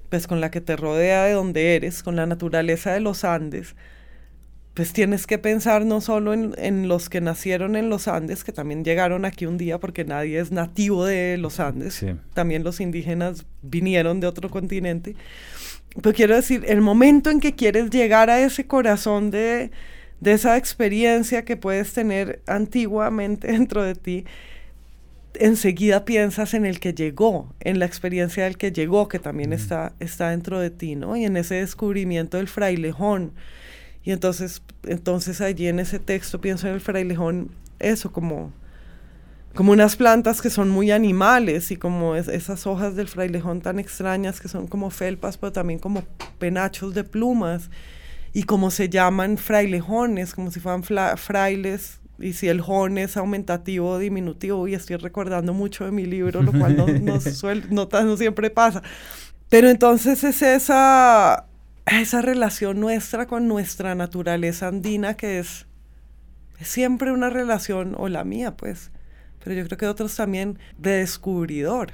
pues 0.08 0.26
con 0.26 0.40
la 0.40 0.50
que 0.50 0.60
te 0.60 0.76
rodea 0.76 1.24
de 1.24 1.32
donde 1.32 1.76
eres, 1.76 2.02
con 2.02 2.16
la 2.16 2.26
naturaleza 2.26 2.92
de 2.92 3.00
los 3.00 3.24
Andes, 3.24 3.74
pues 4.74 4.92
tienes 4.92 5.26
que 5.26 5.38
pensar 5.38 5.84
no 5.84 6.00
solo 6.00 6.32
en, 6.32 6.86
los 6.86 7.08
que 7.08 7.20
nacieron 7.20 7.74
en 7.74 7.90
los 7.90 8.06
Andes, 8.06 8.44
que 8.44 8.52
también 8.52 8.84
llegaron 8.84 9.24
aquí 9.24 9.44
un 9.44 9.58
día 9.58 9.80
porque 9.80 10.04
nadie 10.04 10.38
es 10.38 10.52
nativo 10.52 11.04
de 11.04 11.36
los 11.36 11.58
Andes, 11.58 12.04
también 12.32 12.62
los 12.62 12.80
indígenas 12.80 13.44
vinieron 13.62 14.20
de 14.20 14.28
otro 14.28 14.48
continente, 14.48 15.16
pero 16.00 16.14
quiero 16.14 16.36
decir, 16.36 16.64
el 16.68 16.80
momento 16.80 17.30
en 17.30 17.40
que 17.40 17.54
quieres 17.54 17.90
llegar 17.90 18.30
a 18.30 18.40
ese 18.40 18.66
corazón 18.66 19.32
de, 19.32 19.72
de 20.20 20.32
esa 20.32 20.56
experiencia 20.56 21.44
que 21.44 21.56
puedes 21.56 21.92
tener 21.92 22.40
antiguamente 22.46 23.48
dentro 23.52 23.82
de 23.82 23.94
ti, 23.94 24.24
enseguida 25.38 26.04
piensas 26.04 26.54
en 26.54 26.66
el 26.66 26.80
que 26.80 26.94
llegó, 26.94 27.54
en 27.60 27.78
la 27.78 27.86
experiencia 27.86 28.44
del 28.44 28.56
que 28.56 28.72
llegó, 28.72 29.08
que 29.08 29.18
también 29.18 29.52
está, 29.52 29.92
está 30.00 30.30
dentro 30.30 30.60
de 30.60 30.70
ti, 30.70 30.96
¿no? 30.96 31.16
Y 31.16 31.24
en 31.24 31.36
ese 31.36 31.56
descubrimiento 31.56 32.36
del 32.36 32.48
frailejón. 32.48 33.32
Y 34.04 34.12
entonces, 34.12 34.62
entonces 34.84 35.40
allí 35.40 35.68
en 35.68 35.80
ese 35.80 35.98
texto 35.98 36.40
pienso 36.40 36.68
en 36.68 36.74
el 36.74 36.80
frailejón, 36.80 37.50
eso, 37.78 38.12
como, 38.12 38.52
como 39.54 39.72
unas 39.72 39.96
plantas 39.96 40.40
que 40.40 40.50
son 40.50 40.70
muy 40.70 40.90
animales 40.90 41.70
y 41.70 41.76
como 41.76 42.16
esas 42.16 42.66
hojas 42.66 42.96
del 42.96 43.08
frailejón 43.08 43.60
tan 43.60 43.78
extrañas 43.78 44.40
que 44.40 44.48
son 44.48 44.66
como 44.66 44.90
felpas, 44.90 45.36
pero 45.36 45.52
también 45.52 45.78
como 45.78 46.04
penachos 46.38 46.94
de 46.94 47.04
plumas. 47.04 47.70
Y 48.32 48.42
como 48.42 48.70
se 48.70 48.88
llaman 48.88 49.38
frailejones, 49.38 50.34
como 50.34 50.50
si 50.50 50.60
fueran 50.60 50.82
frailes 50.82 52.00
y 52.18 52.32
si 52.32 52.48
el 52.48 52.60
jón 52.60 52.98
es 52.98 53.16
aumentativo 53.16 53.90
o 53.90 53.98
diminutivo, 53.98 54.66
y 54.66 54.74
estoy 54.74 54.96
recordando 54.96 55.54
mucho 55.54 55.84
de 55.84 55.92
mi 55.92 56.04
libro, 56.04 56.42
lo 56.42 56.52
cual 56.52 56.76
no, 56.76 56.86
no, 57.70 58.16
siempre 58.16 58.50
pasa. 58.50 58.82
Pero 59.48 59.68
entonces 59.68 60.24
es 60.24 60.42
esa, 60.42 61.46
esa 61.86 62.22
relación 62.22 62.80
nuestra 62.80 63.26
con 63.26 63.46
nuestra 63.46 63.94
naturaleza 63.94 64.68
andina 64.68 65.14
que 65.14 65.38
es, 65.38 65.66
siempre 66.60 67.12
una 67.12 67.30
relación, 67.30 67.94
o 67.96 68.08
la 68.08 68.24
mía 68.24 68.56
pues, 68.56 68.90
pero 69.42 69.54
yo 69.54 69.64
creo 69.66 69.78
que 69.78 69.86
otros 69.86 70.16
también, 70.16 70.58
de 70.76 70.98
descubridor. 70.98 71.92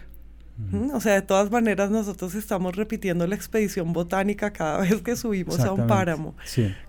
O 0.93 1.01
sea, 1.01 1.15
de 1.15 1.23
todas 1.23 1.51
maneras 1.51 1.91
nosotros 1.91 2.37
estamos 2.37 2.77
repitiendo 2.77 3.27
la 3.27 3.35
expedición 3.35 3.93
botánica 3.93 4.53
cada 4.53 4.79
vez 4.79 5.03
que 5.03 5.17
subimos 5.17 5.59
a 5.59 5.73
un 5.73 5.89
páramo, 5.89 6.37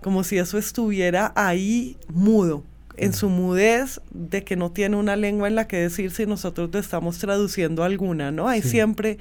como 0.00 0.22
si 0.22 0.38
eso 0.38 0.56
estuviera 0.56 1.32
ahí 1.34 1.96
mudo 2.08 2.62
en 2.96 3.12
su 3.12 3.28
mudez 3.28 4.00
de 4.10 4.44
que 4.44 4.56
no 4.56 4.72
tiene 4.72 4.96
una 4.96 5.16
lengua 5.16 5.48
en 5.48 5.54
la 5.54 5.68
que 5.68 5.76
decir 5.76 6.10
si 6.10 6.26
nosotros 6.26 6.70
le 6.72 6.80
estamos 6.80 7.18
traduciendo 7.18 7.84
alguna, 7.84 8.30
¿no? 8.30 8.48
Hay 8.48 8.62
siempre 8.62 9.18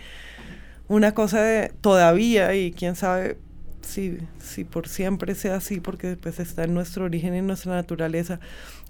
una 0.87 1.13
cosa 1.13 1.41
de 1.41 1.71
todavía 1.81 2.55
y 2.55 2.71
quién 2.71 2.95
sabe 2.95 3.37
si, 3.81 4.17
si 4.39 4.63
por 4.63 4.87
siempre 4.87 5.35
sea 5.35 5.57
así, 5.57 5.79
porque 5.79 6.17
pues 6.17 6.39
está 6.39 6.63
en 6.63 6.73
nuestro 6.73 7.05
origen 7.05 7.35
y 7.35 7.39
en 7.39 7.47
nuestra 7.47 7.73
naturaleza, 7.73 8.39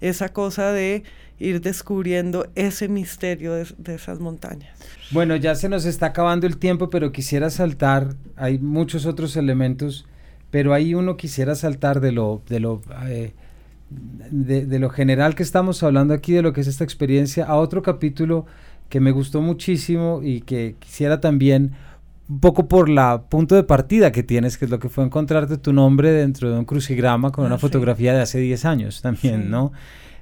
esa 0.02 0.30
cosa 0.30 0.72
de 0.72 1.04
ir 1.38 1.62
descubriendo 1.62 2.48
ese 2.56 2.88
misterio 2.88 3.54
de, 3.54 3.68
de, 3.78 3.96
esas 3.96 4.20
montañas. 4.20 4.78
Bueno, 5.12 5.36
ya 5.36 5.56
se 5.56 5.68
nos 5.68 5.86
está 5.86 6.08
acabando 6.08 6.48
el 6.48 6.58
tiempo, 6.58 6.90
pero 6.90 7.12
quisiera 7.12 7.50
saltar, 7.50 8.16
hay 8.38 8.58
muchos 8.58 9.06
otros 9.06 9.36
elementos, 9.36 10.06
pero 10.50 10.74
hay 10.74 10.94
uno 10.94 11.18
quisiera 11.18 11.56
saltar 11.56 12.00
de 12.00 12.14
lo, 12.14 12.42
de 12.48 12.60
lo 12.62 12.82
eh, 13.08 13.34
de, 13.90 14.80
lo 14.80 14.90
general 14.90 15.36
que 15.36 15.44
estamos 15.44 15.84
hablando 15.84 16.14
aquí, 16.14 16.34
de 16.34 16.42
lo 16.42 16.54
que 16.54 16.62
es 16.62 16.68
esta 16.68 16.84
experiencia, 16.84 17.46
a 17.46 17.56
otro 17.56 17.82
capítulo 17.82 18.46
que 18.90 19.00
me 19.00 19.12
gustó 19.12 19.42
muchísimo 19.42 20.22
y 20.24 20.42
que 20.42 20.76
quisiera 20.80 21.20
también, 21.20 21.74
un 22.28 22.40
poco 22.40 22.68
por 22.68 22.90
la 22.90 23.24
punto 23.24 23.56
de 23.56 23.64
partida 23.64 24.12
que 24.12 24.24
tienes, 24.24 24.58
que 24.58 24.66
es 24.66 24.72
lo 24.72 24.80
que 24.80 24.90
fue 24.90 25.04
encontrarte 25.04 25.58
tu 25.58 25.74
nombre 25.74 26.12
dentro 26.12 26.52
de 26.52 26.58
un 26.58 26.66
crucigrama 26.66 27.32
con 27.32 27.46
una 27.46 27.56
ah, 27.56 27.60
fotografía 27.60 28.14
de 28.14 28.22
hace 28.22 28.40
10 28.40 28.66
años 28.66 29.02
también, 29.02 29.50
¿no? 29.50 29.72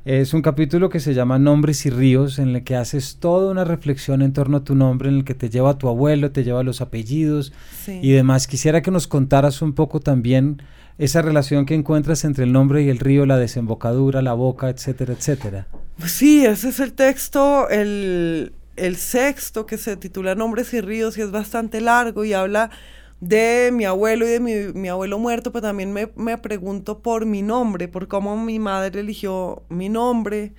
Es 0.06 0.34
un 0.34 0.42
capítulo 0.42 0.90
que 0.90 1.00
se 1.00 1.14
llama 1.14 1.40
Nombres 1.40 1.86
y 1.86 1.90
Ríos, 1.90 2.38
en 2.38 2.58
el 2.58 2.64
que 2.66 2.76
haces 2.76 3.20
toda 3.22 3.50
una 3.50 3.64
reflexión 3.64 4.22
en 4.22 4.34
torno 4.34 4.58
a 4.58 4.64
tu 4.66 4.76
nombre, 4.76 5.08
en 5.08 5.16
el 5.16 5.24
que 5.24 5.34
te 5.34 5.50
lleva 5.50 5.72
a 5.72 5.78
tu 5.78 5.88
abuelo, 5.88 6.32
te 6.32 6.44
lleva 6.44 6.60
a 6.60 6.64
los 6.64 6.82
apellidos 6.82 7.54
y 7.88 8.12
demás. 8.12 8.46
Quisiera 8.46 8.82
que 8.82 8.92
nos 8.92 9.08
contaras 9.08 9.62
un 9.62 9.72
poco 9.72 10.02
también 10.02 10.62
esa 10.98 11.22
relación 11.22 11.66
que 11.66 11.76
encuentras 11.76 12.24
entre 12.24 12.44
el 12.44 12.52
nombre 12.52 12.84
y 12.84 12.90
el 12.90 13.00
río, 13.00 13.26
la 13.26 13.38
desembocadura, 13.38 14.22
la 14.22 14.34
boca, 14.34 14.70
etcétera, 14.70 15.14
etcétera. 15.14 15.68
Pues 15.98 16.12
sí, 16.12 16.46
ese 16.46 16.70
es 16.70 16.80
el 16.80 16.94
texto, 16.94 17.70
el, 17.70 18.54
sexto 18.96 19.66
que 19.66 19.78
se 19.78 19.98
titula 19.98 20.36
Nombres 20.36 20.74
y 20.74 20.82
Ríos 20.82 21.18
y 21.18 21.22
es 21.22 21.32
bastante 21.32 21.82
largo 21.82 22.26
y 22.26 22.34
habla 22.34 22.72
de 23.20 23.70
mi 23.72 23.86
abuelo 23.86 24.26
y 24.26 24.30
de 24.30 24.74
mi, 24.74 24.88
abuelo 24.90 25.18
muerto, 25.18 25.52
pero 25.52 25.62
también 25.62 25.94
me, 25.94 26.10
me, 26.16 26.38
pregunto 26.38 27.00
por 27.00 27.26
mi 27.26 27.42
nombre, 27.42 27.88
por 27.88 28.08
cómo 28.08 28.36
mi 28.36 28.60
madre 28.60 29.00
eligió 29.00 29.64
mi 29.70 29.90
nombre. 29.90 30.54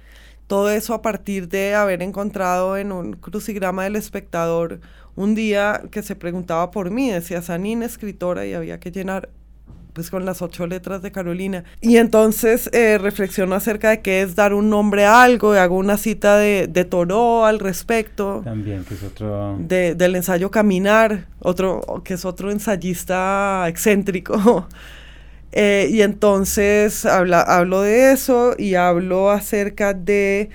Todo 0.47 0.71
eso 0.71 0.95
a 0.95 1.03
partir 1.03 1.49
de 1.49 1.75
haber 1.75 2.03
encontrado 2.03 2.77
en 2.77 2.93
un 2.93 3.15
crucigrama 3.15 3.85
del 3.85 3.97
espectador 3.97 4.81
un 5.17 5.35
día 5.35 5.83
que 5.91 6.03
se 6.03 6.17
preguntaba 6.17 6.71
por 6.71 6.91
mí, 6.91 7.11
decía 7.11 7.41
Sanín, 7.43 7.83
escritora, 7.83 8.47
y 8.47 8.55
había 8.55 8.81
que 8.81 8.91
llenar 8.91 9.31
pues 9.95 10.11
con 10.11 10.27
las 10.27 10.43
ocho 10.43 10.67
letras 10.67 11.01
de 11.03 11.13
Carolina. 11.13 11.65
Y 11.81 11.97
entonces 11.97 12.69
eh, 12.73 12.99
reflexiono 12.99 13.55
acerca 13.55 13.91
de 13.91 14.03
qué 14.03 14.23
es 14.23 14.35
dar 14.35 14.53
un 14.53 14.69
nombre 14.69 15.07
a 15.07 15.23
algo, 15.23 15.55
y 15.55 15.59
hago 15.59 15.77
una 15.77 15.97
cita 15.97 16.37
de, 16.37 16.67
de 16.69 16.85
Thoreau 16.85 17.45
al 17.45 17.61
respecto. 17.61 18.43
También, 18.45 18.85
que 18.85 18.95
es 18.95 19.03
otro... 19.03 19.57
del 19.59 20.17
ensayo 20.17 20.51
Caminar, 20.51 21.29
otro, 21.39 22.03
que 22.05 22.15
es 22.15 22.25
otro 22.25 22.51
ensayista 22.51 23.65
excéntrico. 23.69 24.69
Eh, 25.57 25.89
y 25.89 26.03
entonces 26.03 27.07
habla, 27.07 27.41
hablo 27.41 27.83
de 27.83 28.11
eso 28.11 28.57
y 28.59 28.75
hablo 28.75 29.31
acerca 29.31 29.95
de, 29.95 30.51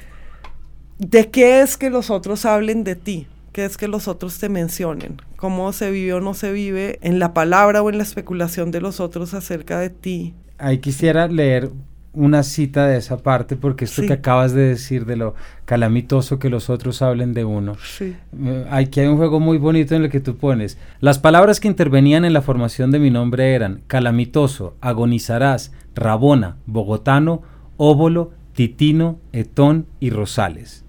de 0.98 1.30
qué 1.30 1.62
es 1.62 1.78
que 1.78 1.90
los 1.90 2.10
otros 2.10 2.44
hablen 2.44 2.84
de 2.84 2.98
ti, 2.98 3.26
qué 3.54 3.64
es 3.64 3.78
que 3.78 3.88
los 3.88 4.10
otros 4.10 4.40
te 4.40 4.50
mencionen, 4.50 5.22
cómo 5.40 5.72
se 5.72 5.90
vive 5.90 6.14
o 6.14 6.20
no 6.20 6.34
se 6.34 6.52
vive 6.52 7.00
en 7.02 7.18
la 7.18 7.34
palabra 7.34 7.82
o 7.82 7.90
en 7.90 7.98
la 7.98 8.04
especulación 8.04 8.72
de 8.72 8.82
los 8.82 9.00
otros 9.00 9.34
acerca 9.34 9.80
de 9.80 9.90
ti. 9.90 10.34
Ahí 10.58 10.80
quisiera 10.80 11.30
leer 11.30 11.72
una 12.12 12.44
cita 12.44 12.88
de 12.88 12.98
esa 12.98 13.20
parte, 13.20 13.56
porque 13.56 13.86
esto 13.86 14.02
que 14.02 14.12
acabas 14.12 14.52
de 14.52 14.64
decir 14.64 15.06
de 15.06 15.16
lo 15.16 15.36
calamitoso 15.64 16.40
que 16.40 16.50
los 16.50 16.70
otros 16.70 17.02
hablen 17.02 17.34
de 17.34 17.46
uno. 17.46 17.78
Sí. 17.82 18.18
Eh, 18.38 18.66
aquí 18.70 19.00
hay 19.00 19.08
un 19.08 19.16
juego 19.16 19.40
muy 19.40 19.58
bonito 19.58 19.96
en 19.96 20.04
el 20.04 20.10
que 20.10 20.20
tú 20.20 20.36
pones. 20.36 20.78
Las 21.00 21.20
palabras 21.20 21.62
que 21.62 21.70
intervenían 21.70 22.26
en 22.26 22.34
la 22.34 22.42
formación 22.42 22.92
de 22.92 23.00
mi 23.00 23.10
nombre 23.10 23.54
eran 23.54 23.82
calamitoso, 23.88 24.76
agonizarás, 24.82 25.72
rabona, 25.96 26.58
bogotano, 26.66 27.44
óbolo, 27.78 28.32
titino, 28.52 29.20
etón 29.32 29.86
y 30.02 30.10
rosales. 30.10 30.84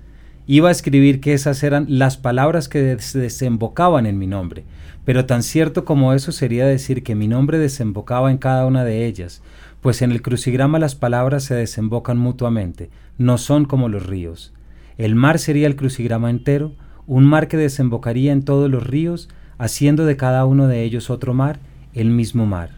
Iba 0.52 0.68
a 0.68 0.72
escribir 0.72 1.20
que 1.20 1.32
esas 1.32 1.62
eran 1.62 1.86
las 1.88 2.16
palabras 2.16 2.68
que 2.68 2.82
desembocaban 2.82 4.04
en 4.04 4.18
mi 4.18 4.26
nombre, 4.26 4.64
pero 5.04 5.24
tan 5.24 5.44
cierto 5.44 5.84
como 5.84 6.12
eso 6.12 6.32
sería 6.32 6.66
decir 6.66 7.04
que 7.04 7.14
mi 7.14 7.28
nombre 7.28 7.56
desembocaba 7.56 8.32
en 8.32 8.38
cada 8.38 8.66
una 8.66 8.82
de 8.82 9.06
ellas, 9.06 9.42
pues 9.80 10.02
en 10.02 10.10
el 10.10 10.22
crucigrama 10.22 10.80
las 10.80 10.96
palabras 10.96 11.44
se 11.44 11.54
desembocan 11.54 12.18
mutuamente, 12.18 12.90
no 13.16 13.38
son 13.38 13.64
como 13.64 13.88
los 13.88 14.04
ríos. 14.04 14.52
El 14.98 15.14
mar 15.14 15.38
sería 15.38 15.68
el 15.68 15.76
crucigrama 15.76 16.30
entero, 16.30 16.72
un 17.06 17.26
mar 17.26 17.46
que 17.46 17.56
desembocaría 17.56 18.32
en 18.32 18.42
todos 18.42 18.68
los 18.68 18.84
ríos, 18.84 19.28
haciendo 19.56 20.04
de 20.04 20.16
cada 20.16 20.44
uno 20.46 20.66
de 20.66 20.82
ellos 20.82 21.10
otro 21.10 21.32
mar, 21.32 21.60
el 21.94 22.10
mismo 22.10 22.44
mar. 22.44 22.70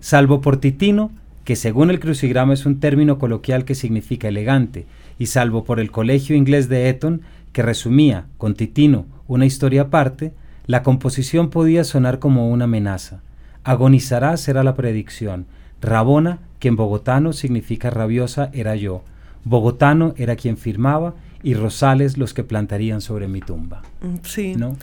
Salvo 0.00 0.40
por 0.40 0.56
Titino, 0.56 1.12
que 1.44 1.54
según 1.54 1.90
el 1.90 2.00
crucigrama 2.00 2.54
es 2.54 2.66
un 2.66 2.80
término 2.80 3.20
coloquial 3.20 3.64
que 3.64 3.76
significa 3.76 4.26
elegante, 4.26 4.86
y 5.18 5.26
salvo 5.26 5.64
por 5.64 5.80
el 5.80 5.90
colegio 5.90 6.36
inglés 6.36 6.68
de 6.68 6.88
Eton, 6.88 7.22
que 7.52 7.62
resumía, 7.62 8.26
con 8.36 8.54
Titino, 8.54 9.06
una 9.26 9.46
historia 9.46 9.82
aparte, 9.82 10.32
la 10.66 10.82
composición 10.82 11.50
podía 11.50 11.84
sonar 11.84 12.18
como 12.18 12.50
una 12.50 12.64
amenaza. 12.64 13.20
Agonizará 13.64 14.36
será 14.36 14.62
la 14.62 14.74
predicción, 14.74 15.46
Rabona, 15.80 16.40
que 16.58 16.68
en 16.68 16.76
bogotano 16.76 17.32
significa 17.32 17.90
rabiosa, 17.90 18.50
era 18.52 18.76
yo. 18.76 19.02
Bogotano 19.44 20.14
era 20.16 20.36
quien 20.36 20.56
firmaba 20.56 21.14
y 21.42 21.54
Rosales 21.54 22.18
los 22.18 22.34
que 22.34 22.44
plantarían 22.44 23.00
sobre 23.00 23.28
mi 23.28 23.40
tumba. 23.40 23.82
Sí. 24.22 24.54
¿No? 24.56 24.76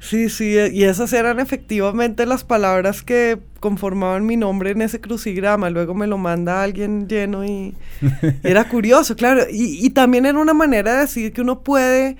Sí, 0.00 0.30
sí, 0.30 0.56
e, 0.56 0.70
y 0.72 0.84
esas 0.84 1.12
eran 1.12 1.40
efectivamente 1.40 2.24
las 2.24 2.42
palabras 2.42 3.02
que 3.02 3.38
conformaban 3.60 4.24
mi 4.24 4.36
nombre 4.36 4.70
en 4.70 4.80
ese 4.82 5.00
crucigrama. 5.00 5.68
Luego 5.70 5.94
me 5.94 6.06
lo 6.06 6.16
manda 6.16 6.62
alguien 6.62 7.06
lleno 7.06 7.44
y 7.44 7.74
era 8.42 8.64
curioso, 8.68 9.14
claro. 9.14 9.42
Y, 9.50 9.84
y 9.86 9.90
también 9.90 10.24
era 10.26 10.38
una 10.38 10.54
manera 10.54 10.94
de 10.94 11.00
decir 11.00 11.32
que 11.32 11.42
uno 11.42 11.60
puede, 11.62 12.16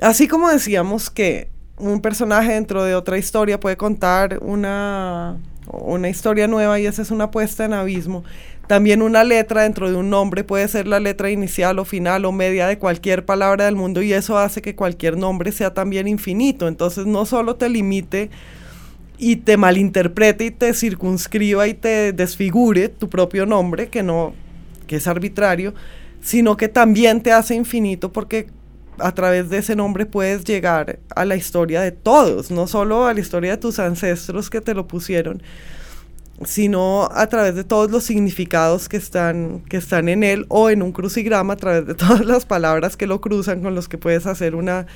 así 0.00 0.26
como 0.28 0.48
decíamos 0.48 1.10
que 1.10 1.48
un 1.78 2.00
personaje 2.02 2.52
dentro 2.52 2.84
de 2.84 2.94
otra 2.96 3.18
historia 3.18 3.60
puede 3.60 3.76
contar 3.76 4.38
una 4.42 5.38
una 5.68 6.08
historia 6.08 6.48
nueva 6.48 6.78
y 6.80 6.86
esa 6.86 7.02
es 7.02 7.10
una 7.10 7.30
puesta 7.30 7.64
en 7.64 7.72
abismo. 7.72 8.24
También 8.72 9.02
una 9.02 9.22
letra 9.22 9.64
dentro 9.64 9.90
de 9.90 9.96
un 9.96 10.08
nombre 10.08 10.44
puede 10.44 10.66
ser 10.66 10.88
la 10.88 10.98
letra 10.98 11.30
inicial 11.30 11.78
o 11.78 11.84
final 11.84 12.24
o 12.24 12.32
media 12.32 12.66
de 12.66 12.78
cualquier 12.78 13.26
palabra 13.26 13.66
del 13.66 13.76
mundo 13.76 14.00
y 14.00 14.14
eso 14.14 14.38
hace 14.38 14.62
que 14.62 14.74
cualquier 14.74 15.18
nombre 15.18 15.52
sea 15.52 15.74
también 15.74 16.08
infinito. 16.08 16.66
Entonces 16.66 17.04
no 17.04 17.26
solo 17.26 17.56
te 17.56 17.68
limite 17.68 18.30
y 19.18 19.36
te 19.36 19.58
malinterprete 19.58 20.46
y 20.46 20.50
te 20.52 20.72
circunscriba 20.72 21.68
y 21.68 21.74
te 21.74 22.14
desfigure 22.14 22.88
tu 22.88 23.10
propio 23.10 23.44
nombre, 23.44 23.88
que 23.88 24.02
no, 24.02 24.32
que 24.86 24.96
es 24.96 25.06
arbitrario, 25.06 25.74
sino 26.22 26.56
que 26.56 26.68
también 26.68 27.20
te 27.20 27.30
hace 27.30 27.54
infinito 27.54 28.10
porque 28.10 28.46
a 28.96 29.12
través 29.12 29.50
de 29.50 29.58
ese 29.58 29.76
nombre 29.76 30.06
puedes 30.06 30.44
llegar 30.44 30.98
a 31.14 31.26
la 31.26 31.36
historia 31.36 31.82
de 31.82 31.92
todos, 31.92 32.50
no 32.50 32.66
solo 32.66 33.04
a 33.04 33.12
la 33.12 33.20
historia 33.20 33.50
de 33.50 33.58
tus 33.58 33.78
ancestros 33.78 34.48
que 34.48 34.62
te 34.62 34.72
lo 34.72 34.88
pusieron, 34.88 35.42
sino 36.44 37.08
a 37.12 37.26
través 37.28 37.54
de 37.54 37.64
todos 37.64 37.90
los 37.90 38.04
significados 38.04 38.88
que 38.88 38.96
están, 38.96 39.60
que 39.68 39.76
están 39.76 40.08
en 40.08 40.24
él 40.24 40.46
o 40.48 40.70
en 40.70 40.82
un 40.82 40.92
crucigrama, 40.92 41.54
a 41.54 41.56
través 41.56 41.86
de 41.86 41.94
todas 41.96 42.24
las 42.24 42.46
palabras 42.46 42.96
que 42.96 43.06
lo 43.06 43.20
cruzan 43.20 43.62
con 43.62 43.74
los 43.74 43.88
que 43.88 43.98
puedes 43.98 44.26
hacer 44.26 44.54
una 44.54 44.86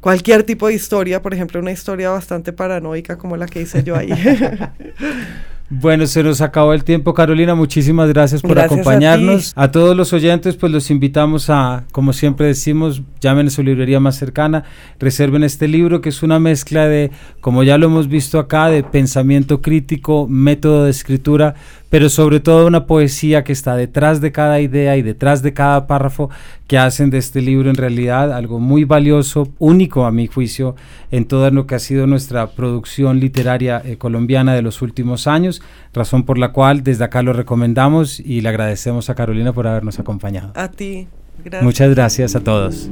cualquier 0.00 0.42
tipo 0.42 0.68
de 0.68 0.74
historia, 0.74 1.22
por 1.22 1.32
ejemplo, 1.32 1.60
una 1.60 1.72
historia 1.72 2.10
bastante 2.10 2.52
paranoica 2.52 3.16
como 3.16 3.36
la 3.36 3.46
que 3.46 3.62
hice 3.62 3.82
yo 3.82 3.96
ahí. 3.96 4.10
Bueno, 5.70 6.06
se 6.06 6.22
nos 6.22 6.42
acabó 6.42 6.74
el 6.74 6.84
tiempo, 6.84 7.14
Carolina. 7.14 7.54
Muchísimas 7.54 8.08
gracias 8.10 8.42
por 8.42 8.58
acompañarnos. 8.58 9.52
A, 9.56 9.70
todos 9.70 9.96
los 9.96 10.12
oyentes, 10.12 10.56
pues 10.56 10.70
los 10.70 10.90
invitamos 10.90 11.48
a, 11.48 11.84
como 11.90 12.12
siempre 12.12 12.46
decimos, 12.46 13.02
llamen 13.20 13.46
a 13.46 13.50
su 13.50 13.62
librería 13.62 13.98
más 13.98 14.16
cercana, 14.16 14.64
reserven 14.98 15.42
este 15.42 15.66
libro 15.66 16.02
que 16.02 16.10
es 16.10 16.22
una 16.22 16.38
mezcla 16.38 16.86
de, 16.86 17.10
como 17.40 17.62
ya 17.62 17.78
lo 17.78 17.86
hemos 17.86 18.08
visto 18.08 18.38
acá, 18.38 18.68
de 18.68 18.82
pensamiento 18.82 19.62
crítico, 19.62 20.26
método 20.28 20.84
de 20.84 20.90
escritura, 20.90 21.54
pero 21.94 22.08
sobre 22.08 22.40
todo 22.40 22.66
una 22.66 22.86
poesía 22.86 23.44
que 23.44 23.52
está 23.52 23.76
detrás 23.76 24.20
de 24.20 24.32
cada 24.32 24.58
idea 24.58 24.96
y 24.96 25.02
detrás 25.02 25.42
de 25.42 25.52
cada 25.52 25.86
párrafo 25.86 26.28
que 26.66 26.76
hacen 26.76 27.08
de 27.08 27.18
este 27.18 27.40
libro 27.40 27.70
en 27.70 27.76
realidad 27.76 28.32
algo 28.32 28.58
muy 28.58 28.82
valioso, 28.82 29.52
único 29.60 30.04
a 30.04 30.10
mi 30.10 30.26
juicio, 30.26 30.74
en 31.12 31.24
todo 31.24 31.48
lo 31.52 31.68
que 31.68 31.76
ha 31.76 31.78
sido 31.78 32.08
nuestra 32.08 32.48
producción 32.48 33.20
literaria 33.20 33.80
eh, 33.84 33.96
colombiana 33.96 34.56
de 34.56 34.62
los 34.62 34.82
últimos 34.82 35.28
años, 35.28 35.62
razón 35.92 36.24
por 36.24 36.36
la 36.36 36.50
cual 36.50 36.82
desde 36.82 37.04
acá 37.04 37.22
lo 37.22 37.32
recomendamos 37.32 38.18
y 38.18 38.40
le 38.40 38.48
agradecemos 38.48 39.08
a 39.08 39.14
Carolina 39.14 39.52
por 39.52 39.68
habernos 39.68 40.00
acompañado. 40.00 40.50
A 40.56 40.72
ti, 40.72 41.06
gracias. 41.44 41.62
Muchas 41.62 41.90
gracias 41.94 42.34
a 42.34 42.40
todos. 42.40 42.90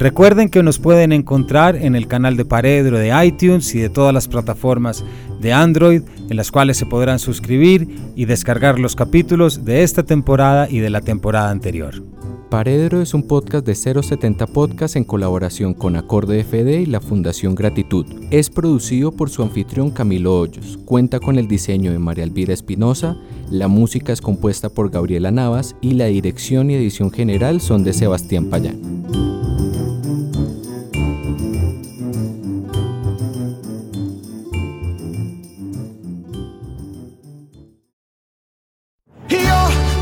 Recuerden 0.00 0.48
que 0.48 0.62
nos 0.62 0.78
pueden 0.78 1.12
encontrar 1.12 1.76
en 1.76 1.94
el 1.94 2.08
canal 2.08 2.38
de 2.38 2.46
Paredro 2.46 2.96
de 2.96 3.12
iTunes 3.22 3.74
y 3.74 3.80
de 3.80 3.90
todas 3.90 4.14
las 4.14 4.28
plataformas 4.28 5.04
de 5.42 5.52
Android 5.52 6.00
en 6.30 6.36
las 6.38 6.50
cuales 6.50 6.78
se 6.78 6.86
podrán 6.86 7.18
suscribir 7.18 7.86
y 8.16 8.24
descargar 8.24 8.78
los 8.78 8.96
capítulos 8.96 9.62
de 9.66 9.82
esta 9.82 10.02
temporada 10.02 10.70
y 10.70 10.78
de 10.78 10.88
la 10.88 11.02
temporada 11.02 11.50
anterior. 11.50 12.02
Paredro 12.50 13.00
es 13.00 13.14
un 13.14 13.22
podcast 13.22 13.64
de 13.64 13.76
070 13.76 14.48
Podcast 14.48 14.96
en 14.96 15.04
colaboración 15.04 15.72
con 15.72 15.94
Acorde 15.94 16.42
FD 16.42 16.80
y 16.80 16.86
la 16.86 17.00
Fundación 17.00 17.54
Gratitud. 17.54 18.04
Es 18.32 18.50
producido 18.50 19.12
por 19.12 19.30
su 19.30 19.44
anfitrión 19.44 19.92
Camilo 19.92 20.36
Hoyos. 20.36 20.76
Cuenta 20.84 21.20
con 21.20 21.38
el 21.38 21.46
diseño 21.46 21.92
de 21.92 22.00
María 22.00 22.24
Elvira 22.24 22.52
Espinosa, 22.52 23.16
la 23.52 23.68
música 23.68 24.12
es 24.12 24.20
compuesta 24.20 24.68
por 24.68 24.90
Gabriela 24.90 25.30
Navas 25.30 25.76
y 25.80 25.92
la 25.92 26.06
dirección 26.06 26.72
y 26.72 26.74
edición 26.74 27.12
general 27.12 27.60
son 27.60 27.84
de 27.84 27.92
Sebastián 27.92 28.50
Payán. 28.50 28.80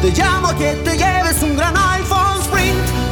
Te 0.00 0.12
llamo 0.12 0.48
que 0.56 0.72
te 0.82 0.96